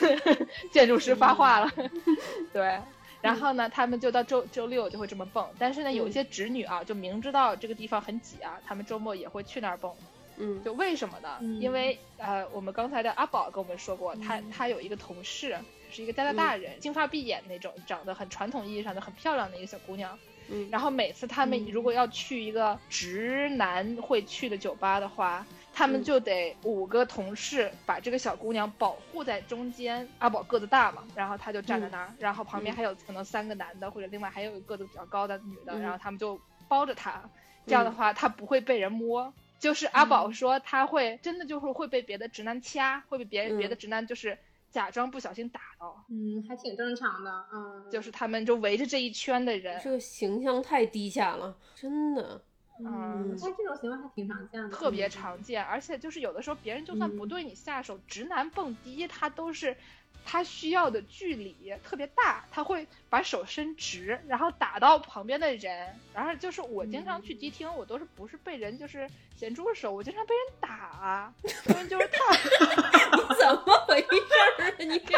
[0.72, 1.70] 建筑师发话了，
[2.52, 2.78] 对。
[3.20, 9.90] 然后呢，他们就到周周六就会这么蹦，但是呢，有一些侄女啊，就明知道这个地方很挤啊，他们周末也会去那儿蹦。
[10.36, 11.38] 嗯就为什么呢？
[11.40, 15.56] 嗯因为呃，我们刚才的阿宝跟我们说过，他嗯他有一个同事
[15.94, 20.18] 是一个加拿大人，金发碧眼那种，长得很传统意义上的很漂亮的一个小姑娘。
[20.50, 21.70] 嗯，然后每次他们嗯。
[21.72, 26.04] 如果要去一个直男会去的酒吧的话，他们嗯。
[26.04, 30.06] 就得五个同事把这个小姑娘保护在中间。
[30.18, 32.76] 阿宝个子大嘛，然后他就站在那儿，然后旁边嗯。
[32.76, 36.38] 还有可能三个男的，或者另外还有一个个子比较高的女的，嗯然后他们就
[36.68, 37.22] 包着她，
[37.66, 39.32] 这样的话她不会被人摸。
[39.60, 44.36] 就是阿宝说他会真的就是会被别的直男掐，会被别嗯别的直男就是
[44.74, 47.46] 假装不小心打到，嗯，还挺正常的。
[47.52, 52.42] 嗯，就是他们就围着这一圈的人，这个形象太低下了，真的。
[52.80, 59.76] 嗯，但这种行为还挺常见的，特别常见，而且就是有的时候别人就算不嗯对你下手，直男蹦迪他都是
[60.24, 65.88] 他需要的距离特别大，他会把手伸直，然后打到旁边的人。
[66.12, 71.34] 然后就是我经常去迪厅，我都是不是被人就是咸猪手，我经常被人打啊，
[71.68, 74.72] 因为就是他你 怎么回事儿啊？
[74.78, 75.14] 你这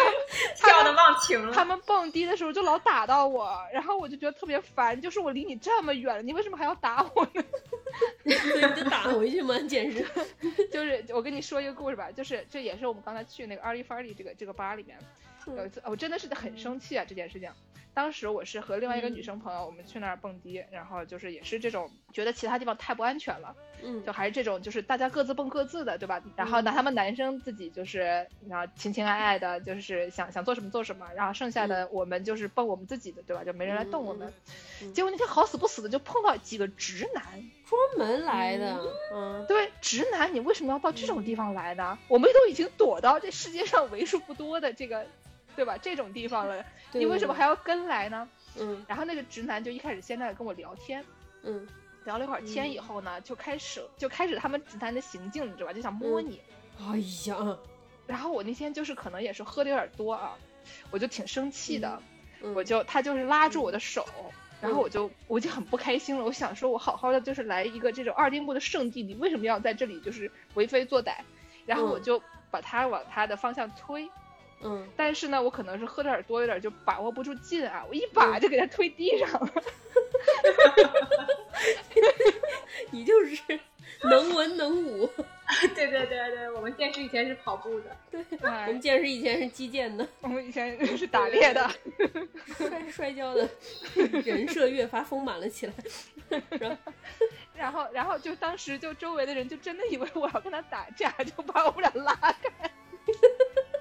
[0.57, 1.53] 跳的忘情了。
[1.53, 7.45] 他们蹦迪的时候就老打到我，然后我就觉得特别烦，就是我离你这么远了，你为什么还要打我呢？
[8.25, 9.59] 对你就打回去吗？
[9.69, 10.05] 简直。
[10.73, 14.99] 就是我跟你说一个故事吧，就是这也是我们刚才去那个 Farley 这个这个吧里面，
[15.47, 17.51] 有一次我真的是很生气啊这件事情。
[17.97, 26.23] 当时我是和另外一个女生朋友，我们去那儿蹦迪，然后就是也是这种觉得其他地方太不安全了，嗯就还是这种就是大家各自蹦各自的，对吧？
[26.37, 33.43] 然后呢，他们男生自己就是然后情情爱爱的，就是想想做什么做什么，然后剩下的我们就是蹦我们自己的，对吧？
[33.45, 34.29] 就没人来动我们。
[34.83, 37.25] 嗯结果那天好死不死的就碰到几个直男，
[37.65, 38.79] 专门来的，
[39.11, 41.99] 嗯对，直男，你为什么要到这种地方来呢？
[42.09, 45.07] 我们都已经躲到这世界上为数不多的这个，
[45.57, 45.77] 对吧？
[45.81, 48.29] 这种地方了，你为什么还要跟来呢？
[48.59, 51.05] 嗯然后那个直男就一开始先在跟我聊天，
[51.43, 51.67] 嗯
[52.05, 55.73] 聊了一会儿天以后呢，就开始就开始他们直男的行径，你知道吧？
[55.73, 56.41] 就想摸你。
[56.79, 57.59] 哎呀，
[58.07, 60.37] 然后我那天就是可能也是喝的有点多啊，
[60.91, 62.01] 我就挺生气的，
[62.43, 64.07] 嗯我就他就是拉住我的手。
[64.59, 71.13] 然后我就我就很不开心了，我想说，我好好的就是来一个这种二丁目的圣地，你为什么要在这里就是为非作歹？
[71.67, 74.09] 然后我嗯就把他往他的方向推，
[74.63, 79.53] 嗯，但是呢，我可能是喝的有点多，有点就把握不住劲啊，我一把就给他推地上了。
[82.91, 83.59] 你就是
[84.05, 85.07] 能文能武，
[85.75, 88.67] 对对对对，我们健身以前是跑步的，对，哎。
[88.67, 91.71] 我们健身以前是击剑的，我们以前是打猎的，
[92.59, 93.49] 摔摔跤的，
[94.25, 95.73] 人设越发丰满了起来。
[96.59, 96.77] 然后
[97.55, 102.71] 然后然后就当时就周围的人就真的以为我要跟他打架，就把我们俩拉开。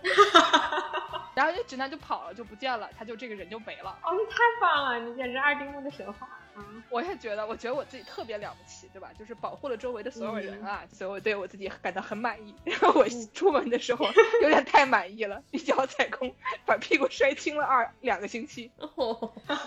[1.36, 3.98] 然后那直男就跑了，就不见了，他就这个人就没了。
[4.04, 6.64] 哦，你太棒了，你简直二丁目的神话啊！
[6.90, 9.10] 我也觉得，我觉得我自己特别了不起，对吧？
[9.20, 12.56] 就是保护了周围的所有人啊，所以我对我自己感到很满意。
[12.64, 14.06] 然 后我出门的时候
[14.42, 16.34] 有点太满意了，一脚踩空，
[16.66, 18.72] 把屁股摔青了二两个星期。
[18.78, 19.58] 哦，嗯，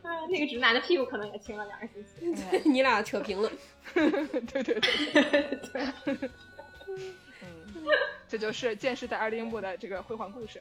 [0.30, 2.62] 那个直男的屁股可能也青了两个星期。
[2.64, 3.50] 你俩扯平了。
[3.92, 4.10] 对
[4.62, 5.82] 对对对，
[6.86, 7.14] 嗯，
[8.28, 10.60] 这就是剑士在二丁目的这个辉煌故事。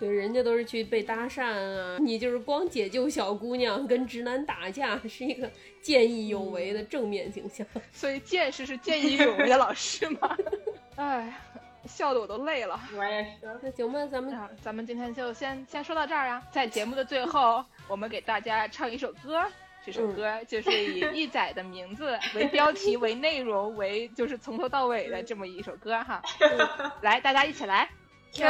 [0.00, 5.50] 对，人家都是去被搭讪啊，你就是光解救小姑娘跟直男打架，是一个
[5.82, 7.66] 见义勇为的正面形象。
[7.92, 10.36] 所以剑士是见义勇为的老师吗？
[10.94, 11.36] 哎，
[11.84, 12.80] 笑的我都累了。
[12.96, 13.58] 我也是。
[13.60, 16.40] 那行吧，咱们那咱们今天就先先说到这儿啊。
[16.52, 19.44] 在节目的最后，我们给大家唱一首歌。
[19.87, 26.21] 这首歌就是以义仔的名字为标题、为内容、为就是从头到尾的这么一首歌哈。
[27.01, 27.89] 来，大家一起来。
[28.31, 28.49] 今日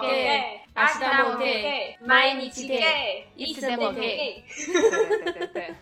[0.00, 5.74] ゲイ明日もゲイ毎日ゲイいつでもゲイ对对对对。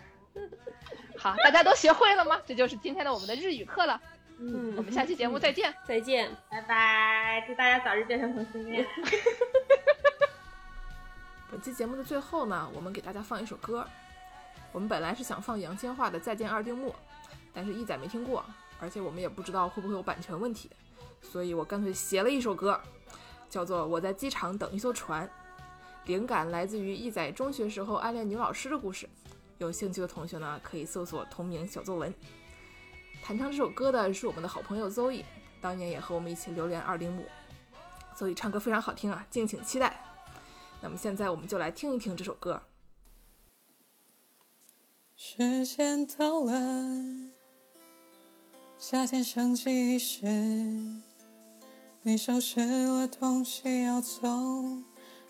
[1.17, 2.41] 好，大家都学会了吗？
[2.45, 4.01] 这就是今天的我们的日语课了。
[4.41, 5.73] 嗯，我们下期节目再见。
[5.87, 6.29] 再见。
[6.51, 8.85] 拜拜，祝大家早日变成同性恋。
[11.51, 13.87] 本期节目的最后呢，我们给大家放一首歌。
[14.72, 16.90] 我们本来是想放杨千嬅的《再见二丁目》，
[17.54, 18.44] 但是一仔没听过，
[18.80, 20.70] 而且我们也不知道会不会有版权问题，
[21.22, 22.80] 所以我干脆写了一首歌，
[23.50, 25.28] 叫做《我在机场等一艘船》。
[26.06, 29.08] 灵感来自于一仔中学时候暗恋女老师的故事。
[29.60, 32.12] 有兴趣的同学呢，可以搜索同名小作文。
[33.22, 35.24] 弹唱这首歌的是我们的好朋友 Zoe，
[35.62, 37.26] 当年也和我们一起流连二丁目。
[38.16, 40.04] 所以唱歌非常好听啊，敬请期待。
[40.82, 42.60] 那么现在我们就来听一听这首歌。
[45.24, 46.52] 时间到了，
[48.80, 50.26] 夏天升级时，
[52.02, 54.28] 你收拾了东西要走，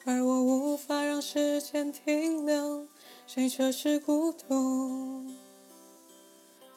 [0.05, 2.87] 而我无法让时间停留。
[3.27, 5.25] 谁说是孤独，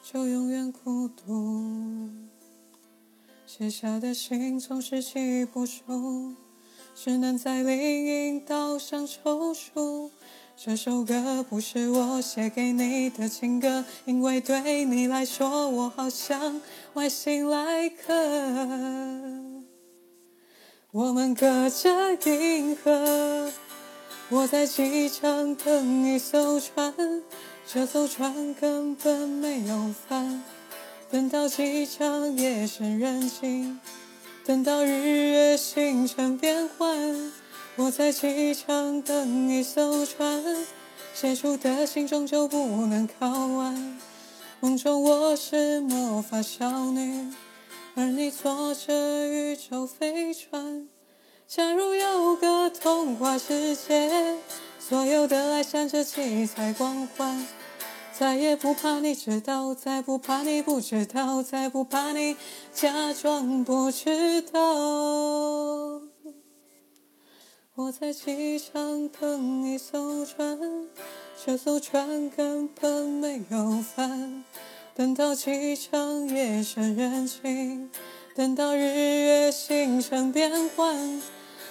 [0.03, 2.09] 就永远孤独。
[3.47, 6.35] 写下的信总是记不住，
[6.93, 10.11] 只能在林荫道上抽搐。
[10.57, 16.61] 这首歌不是我写给你的情歌，因为对你来说，我好像
[16.93, 18.13] 外星来客。
[20.91, 23.51] 我们隔着银河，
[24.29, 26.93] 我在机场等一艘船，
[27.67, 30.41] 这艘船根本没有帆。
[31.11, 33.77] 等到机场夜深人静，
[34.45, 37.31] 等到日月星辰变换。
[37.77, 40.41] 我在机场等一艘船，
[41.13, 43.99] 写出的信终究不能靠岸。
[44.61, 47.33] 梦中我是魔法少女，
[47.95, 50.87] 而你坐着宇宙飞船。
[51.45, 54.37] 假如有个童话世界，
[54.79, 57.45] 所有的爱闪着七彩光环，
[58.17, 62.37] 再也不怕你知道，再不怕你不知道，再不怕你
[62.73, 66.14] 假装不知道。
[67.77, 70.57] 我在机场等一艘船，
[71.45, 74.45] 这艘船根本没有帆。
[74.95, 77.91] 等到机场夜深人静，
[78.33, 81.21] 等到日月星辰变换，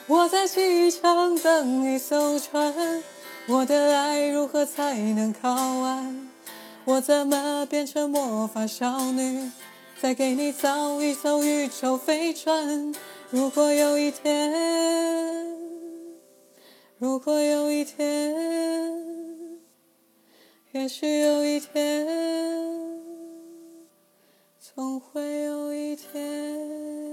[0.07, 3.02] 我在机场等一艘船。
[3.48, 6.28] 我的爱如何才能靠岸？
[6.84, 9.50] 我怎么变成魔法少女，
[10.02, 12.94] 再给你造一艘宇宙飞船？
[13.30, 15.63] 如果有一天。
[17.05, 18.34] 如果有一天，
[20.72, 22.07] 也许有一天，
[24.59, 27.03] 总会有一天。